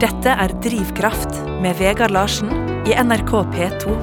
[0.01, 2.51] Dette er Drivkraft med Vegard Larsen
[2.87, 3.97] i NRK P2.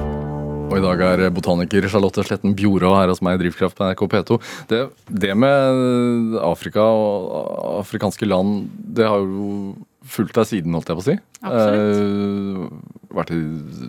[0.65, 4.05] Og i dag er botaniker Charlotte Sletten Bjorå her hos meg i Drivkraft på NRK
[4.11, 4.37] P2.
[4.71, 8.65] Det, det med Afrika og afrikanske land,
[8.97, 9.75] det har jo
[10.09, 11.15] fulgt deg siden, holdt jeg på å si.
[11.45, 11.99] Absolutt.
[11.99, 13.39] Eh, vært i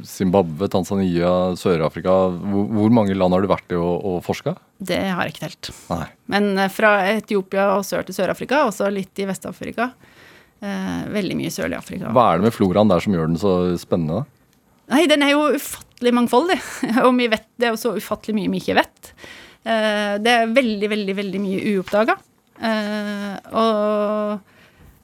[0.06, 2.14] Zimbabwe, Tanzania, Sør-Afrika.
[2.40, 4.56] Hvor, hvor mange land har du vært i og, og forska?
[4.78, 5.72] Det har jeg ikke telt.
[5.92, 6.06] Nei.
[6.32, 9.90] Men eh, fra Etiopia og sør til Sør-Afrika, og så litt i Vest-Afrika.
[10.64, 12.12] Eh, veldig mye sørlig Afrika.
[12.16, 14.24] Hva er det med floraen der som gjør den så spennende?
[14.92, 16.60] Nei, den er jo ufattelig mangfoldig.
[17.06, 19.14] Og vi vet, det er jo så ufattelig mye vi ikke vet.
[19.66, 22.20] Eh, det er veldig, veldig, veldig mye uoppdaga.
[23.52, 24.54] og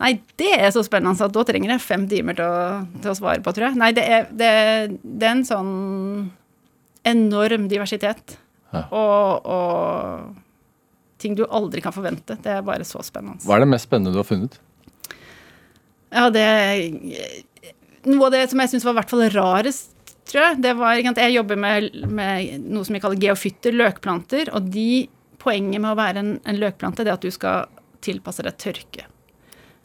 [0.02, 2.62] Nei, det er så spennende at da trenger jeg fem timer til å,
[3.04, 3.78] til å svare på, tror jeg.
[3.78, 4.48] Nei, det er, det,
[5.02, 5.74] det er en sånn
[7.06, 8.36] enorm diversitet.
[8.72, 8.86] Ja.
[8.90, 12.36] Og, og ting du aldri kan forvente.
[12.42, 13.42] Det er bare så spennende.
[13.46, 14.58] Hva er det mest spennende du har funnet?
[16.12, 16.44] Ja, det
[18.02, 19.92] Noe av det som jeg syns var i hvert fall rarest,
[20.26, 24.50] tror jeg, det var sant, Jeg jobber med, med noe som vi kaller geofytter, løkplanter.
[24.58, 25.06] Og de,
[25.42, 27.70] poenget med å være en, en løkplante, det er at du skal
[28.02, 29.06] tilpasse deg tørke.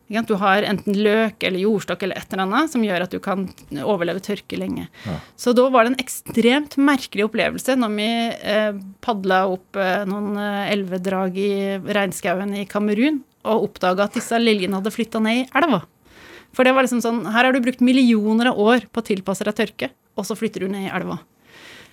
[0.08, 3.44] Du har enten løk eller jordstokk eller et eller annet som gjør at du kan
[3.84, 4.88] overleve tørke lenge.
[5.36, 8.08] Så da var det en ekstremt merkelig opplevelse når vi
[8.54, 11.52] eh, padla opp eh, noen eh, elvedrag i
[12.00, 13.22] regnskauen i Kamerun.
[13.48, 15.84] og oppdaga at disse liljene hadde flytta ned i elva.
[16.56, 19.46] For det var liksom sånn Her har du brukt millioner av år på å tilpasse
[19.48, 21.20] deg tørke, og så flytter du ned i elva.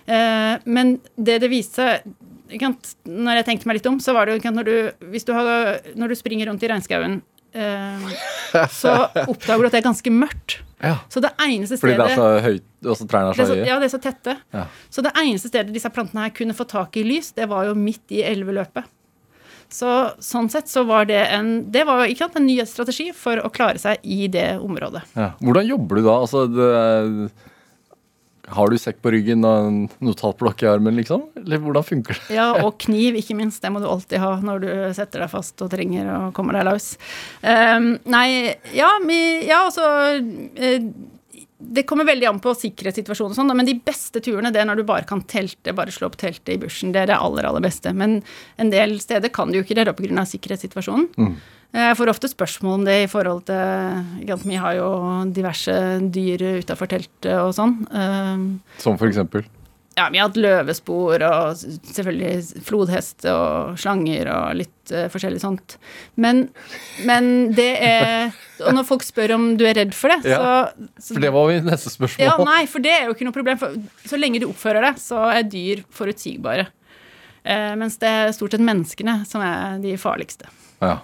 [0.07, 2.75] Eh, men det det viste seg
[3.09, 4.75] Når jeg tenkte meg litt om, så var det jo når du,
[5.17, 7.23] du har, når du springer rundt i regnskauen,
[7.55, 8.93] så
[9.25, 10.59] oppdager du at det er ganske mørkt.
[10.83, 10.97] Ja.
[11.09, 13.63] Så det eneste Fordi det er så høyt, så trærne er så høye?
[13.65, 14.35] ja, det er så tette.
[14.53, 14.65] Ja.
[14.91, 17.77] Så det eneste stedet disse plantene her kunne få tak i lys, det var jo
[17.79, 18.91] midt i elveløpet.
[19.71, 19.89] Så
[20.21, 23.49] sånn sett så var det en Det var ikke sant, en ny strategi for å
[23.49, 25.01] klare seg i det området.
[25.17, 25.31] Ja.
[25.41, 26.17] Hvordan jobber du da?
[26.21, 26.69] Altså, det,
[28.47, 31.25] har du sekk på ryggen og en notatblokk i armen, liksom?
[31.39, 32.35] Eller hvordan funker det?
[32.37, 33.61] Ja, og kniv, ikke minst.
[33.63, 36.67] Det må du alltid ha når du setter deg fast og trenger å komme deg
[36.67, 36.93] løs.
[37.41, 39.87] Um, nei, ja, vi, ja altså
[40.19, 40.85] eh,
[41.57, 44.81] Det kommer veldig an på sikkerhetssituasjonen og sånn, men de beste turene det er når
[44.81, 46.93] du bare kan telte, bare slå opp teltet i bushen.
[46.93, 47.95] Det er det aller, aller beste.
[47.97, 48.19] Men
[48.61, 50.27] en del steder kan du jo ikke det pga.
[50.35, 51.09] sikkerhetssituasjonen.
[51.17, 51.37] Mm.
[51.75, 54.89] Jeg får ofte spørsmål om det i forhold til Vi har jo
[55.35, 55.75] diverse
[56.13, 57.81] dyr utafor teltet og sånn.
[57.91, 58.45] Ehm,
[58.79, 59.43] Som for eksempel?
[59.95, 65.77] ja, vi har hatt løvespor og selvfølgelig flodhest og slanger og litt eh, forskjellig sånt.
[66.19, 66.49] Men,
[67.07, 70.39] men det er Og når folk spør om du er redd for det, Ja,
[70.75, 72.27] så, så For det var jo neste spørsmål.
[72.27, 73.59] Ja, nei, for det er jo ikke noe problem.
[73.59, 73.75] For
[74.11, 76.67] så lenge du oppfører deg, så er dyr forutsigbare.
[77.43, 80.47] Eh, mens det er stort sett menneskene som er de farligste.
[80.83, 80.99] Ja.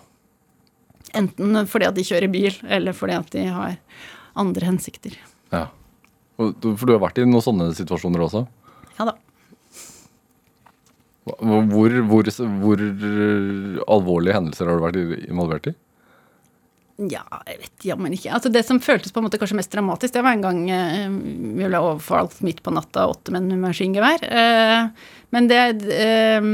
[1.18, 3.78] Enten fordi at de kjører bil, eller fordi at de har
[4.40, 5.18] andre hensikter.
[5.52, 5.68] ja.
[6.42, 8.40] For du har vært i noen sånne situasjoner også?
[8.98, 9.14] Ja da.
[11.28, 12.30] Hvor, hvor, hvor,
[12.64, 12.82] hvor
[13.94, 15.76] alvorlige hendelser har du vært involvert i?
[17.12, 18.32] Ja, jeg vet jammen ikke.
[18.36, 21.08] Altså Det som føltes på en måte kanskje mest dramatisk, det var en gang eh,
[21.10, 24.26] vi ble overfalt midt på natta av åtte menn med maskingevær.
[24.26, 24.90] Eh,
[25.34, 25.62] men det
[25.94, 26.50] eh,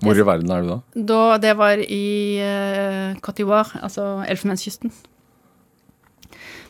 [0.00, 0.78] Hvor i verden er du da?
[0.94, 2.04] da Det var i
[2.40, 4.92] uh, Côte d'Ivoire, altså Elfenbenskysten.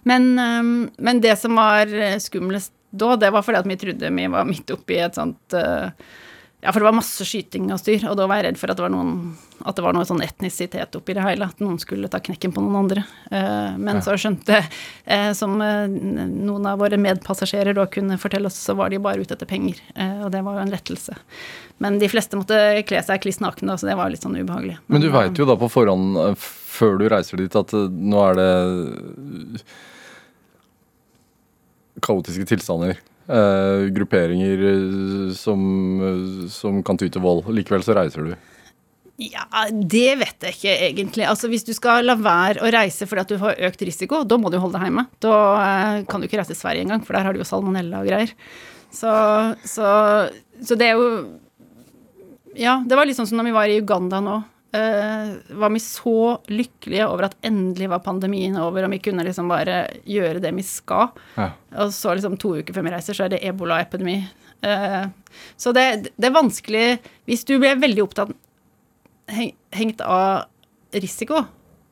[0.09, 4.11] Men, um, men det som var eh, skumlest da, det var fordi at vi trodde
[4.17, 5.93] vi var midt oppi et sånt eh,
[6.61, 8.81] Ja, for det var masse skyting og styr, og da var jeg redd for at
[8.81, 9.15] det var noen
[9.61, 12.63] at det var noe sånn etnisitet oppi det hele, at noen skulle ta knekken på
[12.65, 13.03] noen andre.
[13.77, 14.69] Men men så skjønte jeg,
[15.05, 19.21] eh, som eh, noen av våre medpassasjerer da kunne fortelle oss, så var de bare
[19.21, 21.17] ute etter penger, eh, og det var jo en lettelse.
[21.85, 22.57] Men de fleste måtte
[22.89, 24.79] kle seg kliss nakne, så det var litt sånn ubehagelig.
[24.89, 27.89] Men du eh, veit jo da på forhånd, eh, før du reiser dit, at eh,
[27.91, 28.49] nå er det
[29.61, 29.79] eh,
[32.09, 33.01] kaotiske tilstander.
[33.31, 35.61] Eh, grupperinger eh, som,
[36.03, 37.47] eh, som kan ty til vold.
[37.55, 38.33] Likevel så reiser du.
[39.21, 41.27] Ja, det vet jeg ikke egentlig.
[41.29, 44.39] Altså Hvis du skal la være å reise fordi at du har økt risiko, da
[44.41, 45.07] må du holde deg hjemme.
[45.23, 45.37] Da
[46.11, 48.33] kan du ikke reise til Sverige engang, for der har du jo salmonella og greier.
[48.91, 49.13] Så,
[49.63, 49.91] så,
[50.67, 51.11] så det er jo
[52.59, 54.41] Ja, det var litt sånn som når vi var i Uganda nå.
[54.73, 59.51] Eh, var vi så lykkelige over at endelig var pandemien over, og vi kunne liksom
[59.51, 61.11] bare gjøre det vi skal.
[61.37, 61.51] Ja.
[61.85, 64.19] Og så liksom to uker før vi reiser, så er det ebolaepidemi.
[64.63, 65.05] Eh,
[65.57, 68.35] så det, det er vanskelig Hvis du blir veldig opptatt
[69.31, 70.51] hengt av
[70.93, 71.45] risiko,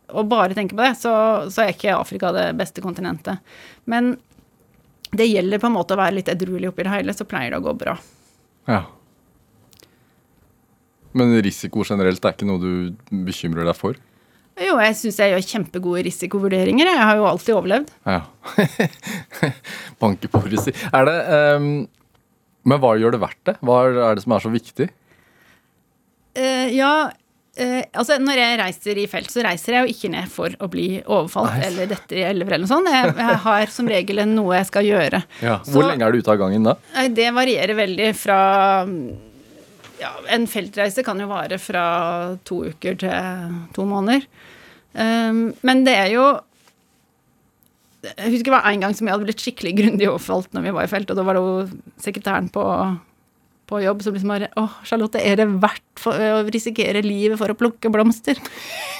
[0.09, 1.13] og bare tenker på det, så,
[1.53, 3.45] så er ikke Afrika det beste kontinentet.
[3.85, 4.17] Men
[5.13, 7.61] det gjelder på en måte å være litt edruelig oppi det hele, så pleier det
[7.61, 7.95] å gå bra.
[8.69, 8.83] Ja.
[11.17, 12.73] Men risiko generelt er ikke noe du
[13.25, 13.97] bekymrer deg for?
[14.59, 16.89] Jo, jeg syns jeg gjør kjempegode risikovurderinger.
[16.91, 17.93] Jeg har jo alltid overlevd.
[18.09, 18.25] Ja.
[20.03, 20.75] Banke på risiko.
[20.91, 21.17] Er det
[21.61, 21.69] um,
[22.69, 23.55] Men hva gjør det verdt det?
[23.63, 24.89] Hva er det som er så viktig?
[26.39, 30.29] Uh, ja, uh, altså når jeg reiser i felt, så reiser jeg jo ikke ned
[30.35, 31.63] for å bli overfalt Nei.
[31.71, 32.91] eller dette i elver eller noe sånt.
[32.93, 35.23] Jeg, jeg har som regel noe jeg skal gjøre.
[35.39, 36.77] Hvor Så- lenge er du ute av gangen da?
[36.99, 38.43] Uh, det varierer veldig fra
[40.01, 41.85] ja, En feltreise kan jo vare fra
[42.49, 44.27] to uker til to måneder.
[44.99, 46.23] Um, men det er jo
[48.07, 50.73] Jeg husker det var en gang som jeg hadde blitt skikkelig grundig overfalt når vi
[50.75, 52.65] var i felt, og da var det jo sekretæren på,
[53.69, 57.53] på jobb som liksom bare Å, Charlotte, er det verdt for, å risikere livet for
[57.53, 58.41] å plukke blomster?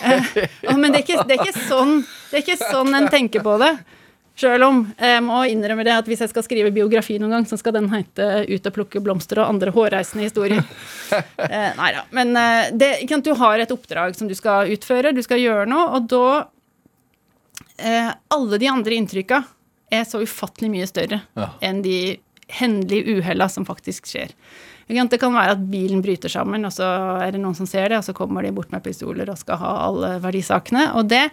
[0.05, 3.47] uh, men det er, ikke, det, er ikke sånn, det er ikke sånn en tenker
[3.47, 3.73] på det.
[4.39, 7.59] Sjøl om jeg må innrømme det at hvis jeg skal skrive biografi noen gang, så
[7.59, 10.63] skal den hete 'Ut og plukke blomster og andre hårreisende historier'.
[11.51, 12.05] eh, nei da.
[12.15, 12.93] Men eh, det,
[13.25, 16.47] du har et oppdrag som du skal utføre, du skal gjøre noe, og da
[17.83, 19.43] eh, Alle de andre inntrykka
[19.91, 21.51] er så ufattelig mye større Ja.
[21.65, 24.31] enn de hendelige uhella som faktisk skjer.
[24.89, 26.87] Det kan være at bilen bryter sammen, og så
[27.21, 29.61] er det noen som ser det, og så kommer de bort med pistoler og skal
[29.61, 30.95] ha alle verdisakene.
[30.97, 31.27] Og det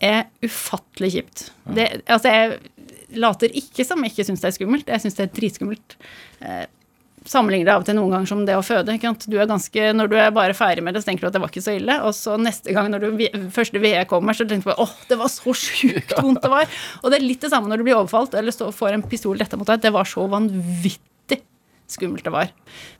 [0.00, 1.46] er ufattelig kjipt.
[1.76, 4.92] Det, altså, jeg later ikke som jeg ikke syns det er skummelt.
[4.92, 5.96] Jeg syns det er dritskummelt.
[6.40, 6.66] Eh,
[7.28, 8.96] sammenligner det av og til noen ganger som det å føde.
[9.26, 11.42] Du er ganske, når du er bare ferdig med det, så tenker du at det
[11.42, 11.98] var ikke så ille.
[12.06, 15.32] Og så neste gang når du, første VE kommer, så tenker du åh, det var
[15.32, 16.80] så sjukt vondt det var.
[17.02, 19.60] Og det er litt det samme når du blir overfalt eller får en pistol retta
[19.60, 19.84] mot deg.
[19.84, 21.09] Det var så vanvittig
[21.92, 22.52] skummelt det var.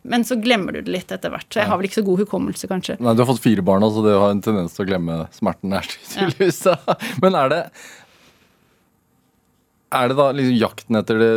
[0.04, 1.48] Men så glemmer du det litt etter hvert.
[1.50, 2.98] Så jeg har vel ikke så god hukommelse, kanskje.
[3.00, 5.72] Nei, Du har fått fire barn, så det har en tendens til å glemme smerten.
[5.76, 6.62] her, tydeligvis.
[7.22, 7.64] Men er det
[9.90, 11.30] er det da liksom jakten etter det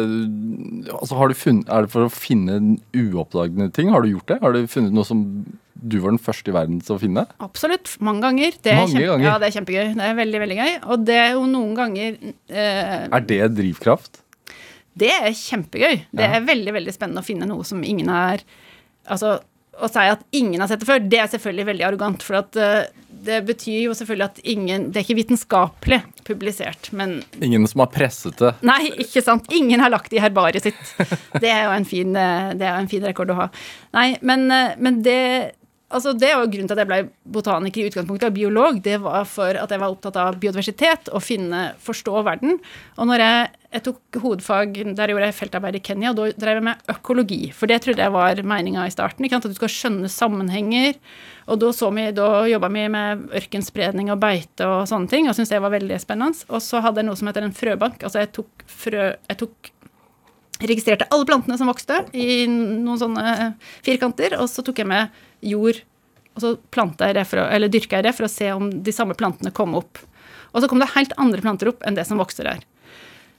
[0.94, 2.60] altså har du funnet, Er det for å finne
[2.94, 3.90] uoppdagede ting?
[3.90, 4.38] Har du gjort det?
[4.44, 5.24] Har du funnet noe som
[5.74, 7.26] du var den første i verden til å finne?
[7.44, 7.96] Absolutt.
[8.00, 8.54] Mange ganger.
[8.62, 9.26] Det Mange kjempe, ganger?
[9.26, 9.88] Ja, det er kjempegøy.
[9.98, 10.72] Det er veldig, veldig gøy.
[10.94, 14.23] Og det er jo noen ganger eh, Er det drivkraft?
[15.00, 16.04] Det er kjempegøy.
[16.14, 18.46] Det er veldig, veldig spennende å finne noe som ingen har
[19.04, 19.34] Altså,
[19.84, 22.24] å si at ingen har sett det før, det er selvfølgelig veldig arrogant.
[22.24, 22.86] For at uh,
[23.26, 27.92] det betyr jo selvfølgelig at ingen Det er ikke vitenskapelig publisert, men Ingen som har
[27.92, 28.54] presset det?
[28.64, 29.50] Nei, ikke sant.
[29.52, 30.94] Ingen har lagt det i herbariet sitt.
[31.44, 33.50] Det er jo en fin, uh, det er en fin rekord å ha.
[33.98, 35.20] Nei, men, uh, men det
[35.94, 37.00] Altså, det var grunnen til at jeg ble
[37.36, 38.80] botaniker i utgangspunktet, og biolog.
[38.82, 42.58] Det var for at jeg var opptatt av biodiversitet og finne, forstå verden.
[42.98, 46.60] Og når jeg, jeg tok hovedfag, der gjorde jeg feltarbeid i Kenya, og da drev
[46.60, 47.42] jeg med økologi.
[47.54, 50.98] For det trodde jeg var meninga i starten, at du skal skjønne sammenhenger.
[51.52, 55.38] Og da, så vi, da jobba vi med ørkenspredning og beite og sånne ting, og
[55.38, 56.48] syntes det var veldig spennende.
[56.50, 58.02] Og så hadde jeg noe som heter en frøbank.
[58.02, 59.73] Altså jeg tok frø Jeg tok
[60.70, 63.54] registrerte alle plantene som vokste i noen sånne
[63.86, 65.82] firkanter, og så tok jeg med jord,
[66.34, 66.54] og så
[67.10, 69.76] jeg det å, eller dyrka jeg det for å se om de samme plantene kom
[69.78, 70.02] opp.
[70.54, 72.64] Og så kom det helt andre planter opp enn det som vokste der.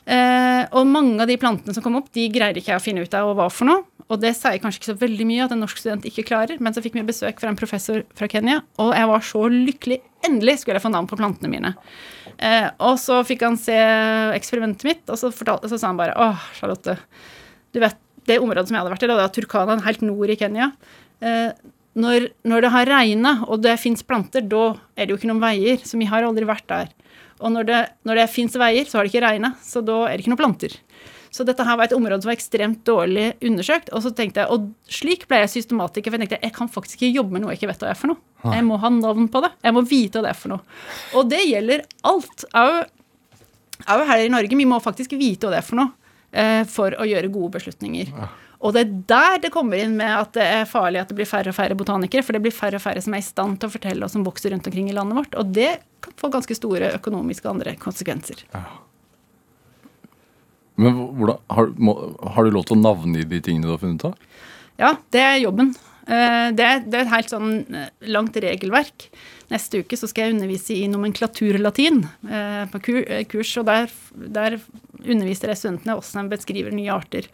[0.04, 3.04] Eh, og mange av de plantene som kom opp, de greide ikke jeg å finne
[3.04, 3.84] ut av hva for noe.
[4.12, 6.74] Og det sier kanskje ikke så veldig mye at en norsk student ikke klarer, men
[6.76, 9.98] så fikk vi besøk fra en professor fra Kenya, og jeg var så lykkelig.
[10.28, 11.72] Endelig skulle jeg få navn på plantene mine.
[12.38, 13.76] Eh, og så fikk han se
[14.34, 16.96] eksperimentet mitt, og så, fortalte, så sa han bare åh, Charlotte,
[17.74, 20.38] du vet, det området som jeg hadde vært i, det var Turkana, helt nord i
[20.40, 20.70] Kenya.
[21.24, 21.50] Eh,
[21.94, 25.42] når, når det har regna og det fins planter, da er det jo ikke noen
[25.44, 26.90] veier, så vi har aldri vært der.
[27.42, 30.16] Og når det, når det fins veier, så har det ikke regna, så da er
[30.16, 30.74] det ikke noen planter.
[31.34, 33.90] Så dette her var et område som var ekstremt dårlig undersøkt.
[33.90, 37.00] Og så tenkte jeg, og slik ble jeg systematiker, for jeg tenkte jeg kan faktisk
[37.00, 38.22] ikke jobbe med noe jeg ikke vet hva er for noe.
[38.44, 39.50] Jeg må ha navn på det.
[39.64, 40.78] Jeg må vite hva det er for noe.
[41.18, 42.46] Og det gjelder alt.
[42.54, 44.60] Au her i Norge.
[44.62, 45.90] Vi må faktisk vite hva det er for noe
[46.30, 48.14] eh, for å gjøre gode beslutninger.
[48.64, 51.28] Og det er der det kommer inn med at det er farlig at det blir
[51.28, 53.68] færre og færre botanikere, for det blir færre og færre som er i stand til
[53.68, 55.36] å fortelle oss som vokser rundt omkring i landet vårt.
[55.40, 55.72] Og det
[56.04, 58.46] kan få ganske store økonomiske og andre konsekvenser.
[60.80, 61.94] Men hvordan, har, må,
[62.34, 64.16] har du lov til å navngi de tingene du har funnet av?
[64.80, 65.74] Ja, det er jobben.
[66.04, 69.06] Eh, Det det er et helt sånn eh, langt regelverk.
[69.52, 74.58] Neste uke så skal jeg undervise i nomenklaturlatin eh, på eh, kurs, og der, der
[75.04, 77.28] underviser jeg studentene hvordan de beskriver nye arter.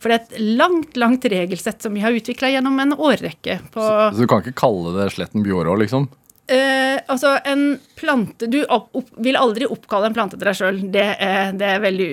[0.00, 3.60] For det er et langt, langt regelsett som vi har utvikla gjennom en årrekke.
[3.74, 3.82] på...
[3.82, 6.08] Så du kan ikke kalle det Sletten Bjårå, liksom?
[6.46, 10.78] Eh, altså, en plante Du opp, opp, vil aldri oppkalle en plante til deg sjøl.
[10.94, 12.10] Det, er- det er veldig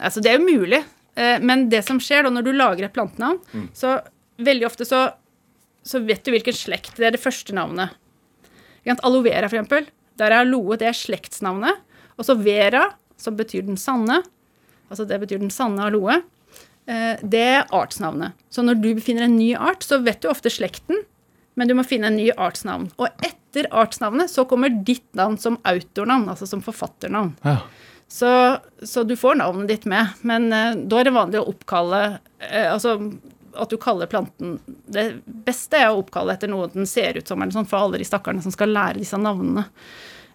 [0.00, 0.80] Altså, det er umulig.
[0.80, 0.84] mulig.
[1.14, 3.38] Eh, men det som skjer da når du lager et plantenavn,
[3.76, 4.00] så
[4.42, 5.12] veldig ofte så,
[5.86, 6.96] så vet du hvilken slekt.
[6.96, 7.90] Det er det første navnet.
[9.02, 9.86] Aloe vera, for eksempel.
[10.18, 11.78] Der er aloe, det er slektsnavnet.
[12.18, 14.22] Og så vera, som betyr den sanne.
[14.90, 16.18] Altså det betyr den sanne aloe.
[16.88, 18.34] Uh, det er artsnavnet.
[18.50, 21.04] Så når du finner en ny art, så vet du ofte slekten,
[21.54, 22.88] men du må finne en ny artsnavn.
[22.98, 23.06] Og
[23.52, 27.34] etter artsnavnet så kommer ditt navn som autornavn, altså som forfatternavn.
[27.44, 27.58] Ja.
[28.08, 28.28] Så,
[28.82, 32.00] så du får navnet ditt med, men uh, da er det vanlig å oppkalle
[32.44, 32.98] uh, Altså
[33.56, 35.04] at du kaller planten Det
[35.44, 38.08] beste er å oppkalle etter noe den ser ut som, eller sånn, for alle de
[38.08, 39.64] stakkarene som skal lære disse navnene.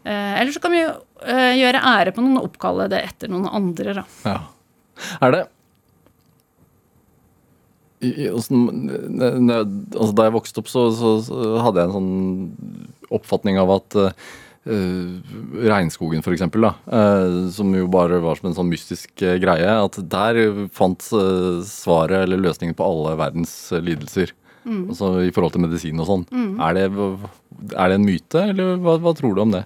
[0.05, 3.49] Uh, eller så kan vi eh, gjøre ære på noen og oppkalle det etter noen
[3.49, 4.03] andre, da.
[4.25, 4.37] Ja.
[5.25, 5.43] Er det
[7.99, 12.93] i, i, ne- altså, Da jeg vokste opp, så, så, så hadde jeg en sånn
[13.13, 14.11] oppfatning av at uh,
[14.67, 19.95] regnskogen, for eksempel, eh, som jo bare var som en sånn mystisk uh, greie, at
[20.11, 24.35] der fant uh, svaret eller løsningen på alle verdens lidelser.
[24.67, 26.23] Altså i forhold til medisin og sånn.
[26.59, 26.87] Er, det,
[27.71, 29.61] er det en myte, eller hva, hva tror du om det?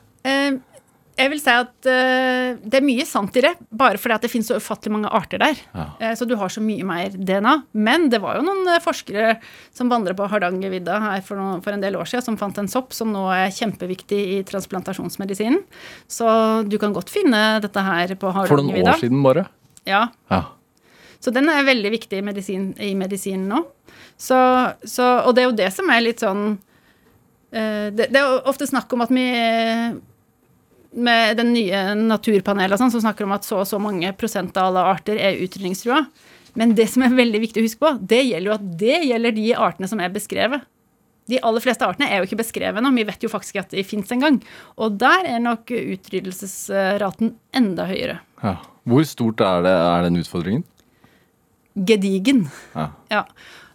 [1.20, 4.30] Jeg vil si at uh, det er mye sant i det, bare fordi at det
[4.32, 5.60] finnes så ufattelig mange arter der.
[5.76, 5.86] Ja.
[6.00, 7.54] Uh, så du har så mye mer DNA.
[7.76, 9.36] Men det var jo noen eh, forskere
[9.76, 12.72] som vandret på Hardangervidda her for, noen, for en del år siden, som fant en
[12.72, 15.62] sopp som nå er kjempeviktig i transplantasjonsmedisinen.
[16.10, 16.28] Så
[16.72, 19.46] du kan godt finne dette her på For noen år siden, bare.
[19.88, 20.44] Ja, Ja.
[21.22, 23.66] så den er veldig viktig i, medisin, medisinen nå.
[24.18, 24.38] Så,
[24.86, 26.54] så, og det er jo det som er litt sånn
[27.52, 29.26] det, det er ofte snakk om at vi
[30.92, 34.58] med den nye naturpanelet og sånn, som snakker om at så og så mange prosent
[34.60, 36.04] av alle arter er utrydningstrua.
[36.60, 39.36] Men det som er veldig viktig å huske på, det gjelder jo at det gjelder
[39.38, 40.66] de artene som er beskrevet.
[41.32, 43.86] De aller fleste artene er jo ikke beskrevet nå, vi vet jo faktisk at de
[43.88, 44.42] fins en gang.
[44.76, 48.20] Og der er nok utryddelsesraten enda høyere.
[48.44, 48.58] Ja.
[48.90, 50.64] Hvor stort er, det, er den utfordringen?
[51.88, 52.48] Gedigen.
[52.76, 52.88] Ja.
[53.14, 53.24] Ja.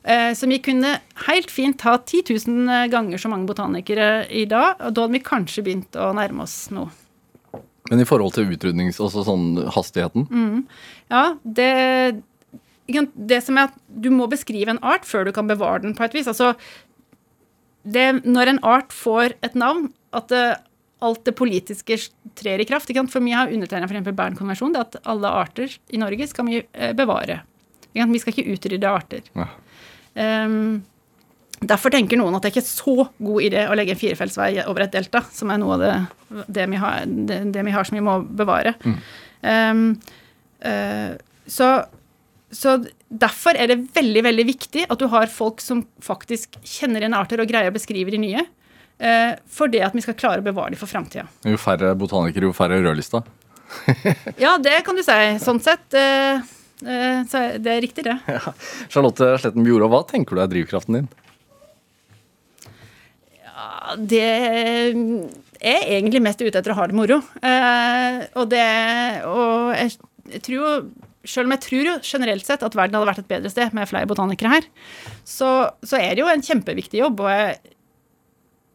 [0.03, 0.99] Eh, Så vi kunne
[1.29, 5.25] helt fint ha 10 000 ganger så mange botanikere i dag, og da hadde vi
[5.25, 6.91] kanskje begynt å nærme oss noe.
[7.91, 9.01] Men i forhold til utrydnings...
[9.03, 10.27] Altså sånn hastigheten?
[11.13, 11.71] Ja, det,
[13.15, 16.07] det som er at du må beskrive en art før du kan bevare den på
[16.07, 16.31] et vis.
[16.31, 16.55] Altså,
[17.87, 20.45] det, når en art får et navn, at det,
[21.05, 21.99] alt det politiske
[22.39, 22.91] trer i kraft.
[22.91, 23.13] Ikke sant?
[23.15, 24.11] For mye har undertegna f.eks.
[24.17, 27.43] Bernkonvensjonen, det at alle arter i Norge skal vi eh, bevare.
[27.97, 29.29] Vi skal ikke utrydde arter.
[29.37, 29.49] Ja.
[30.21, 30.83] Ehm,
[31.65, 34.85] derfor tenker noen at det er ikke så god idé å legge en firefeltsvei over
[34.85, 35.95] et delta, som er noe av det,
[36.59, 38.75] det, vi, har, det, det vi har som vi må bevare.
[38.85, 38.99] Mm.
[39.47, 39.87] Um,
[40.67, 41.15] uh,
[41.49, 41.71] så,
[42.53, 42.77] så
[43.09, 47.41] derfor er det veldig, veldig viktig at du har folk som faktisk kjenner igjen arter
[47.41, 48.45] og greier å beskrive de nye.
[49.01, 51.27] Uh, for det at vi skal klare å bevare de for framtida.
[51.49, 53.25] Jo færre botanikere, jo færre rødlista.
[54.45, 55.21] Ja, det kan du si.
[55.43, 55.89] Sånn sett.
[55.97, 56.45] Uh,
[57.27, 58.19] så det er riktig, det.
[58.93, 61.07] Charlotte Sletten Bjorå, hva tenker du er drivkraften din?
[63.97, 64.23] Det
[65.65, 67.21] er egentlig mest ute etter å ha det moro.
[67.41, 68.67] Eh, og det
[69.31, 70.73] Og jeg, tror jo
[71.27, 73.89] selv om jeg tror jo generelt sett at verden hadde vært et bedre sted med
[73.91, 74.69] flere botanikere her,
[75.25, 77.25] så, så er det jo en kjempeviktig jobb.
[77.25, 77.75] Og, jeg,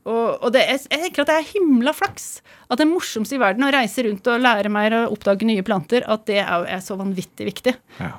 [0.09, 3.67] og, og er, jeg tenker at det er himla flaks at det morsomste i verden
[3.67, 6.97] å reise rundt og lære mer og oppdage nye planter, at det er, er så
[6.99, 7.77] vanvittig viktig.
[8.01, 8.15] Ja.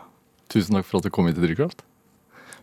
[0.52, 1.84] Tusen takk for at du kom hit til Drivkraft.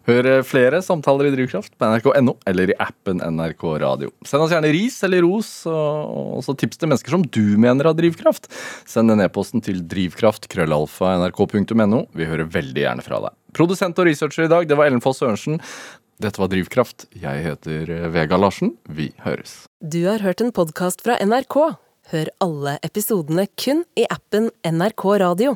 [0.09, 4.09] Hør eh, flere samtaler i Drivkraft på nrk.no eller i appen NRK Radio.
[4.25, 7.95] Send oss gjerne ris eller ros, og også tips til mennesker som du mener har
[7.97, 8.43] drivkraft.
[8.89, 11.99] Send den e-posten til drivkraft.krøllalfa.nrk.no.
[12.17, 13.33] Vi hører veldig gjerne fra deg.
[13.57, 15.55] Produsent og researcher i dag, det var Ellen Foss Ørensen.
[16.19, 16.99] Dette var Drivkraft.
[17.15, 18.69] Jeg heter eh, Vega Larsen.
[18.89, 19.51] Vi høres.
[19.79, 21.55] Du har hørt en podkast fra NRK.
[22.09, 25.55] Hør alle episodene kun i appen NRK Radio.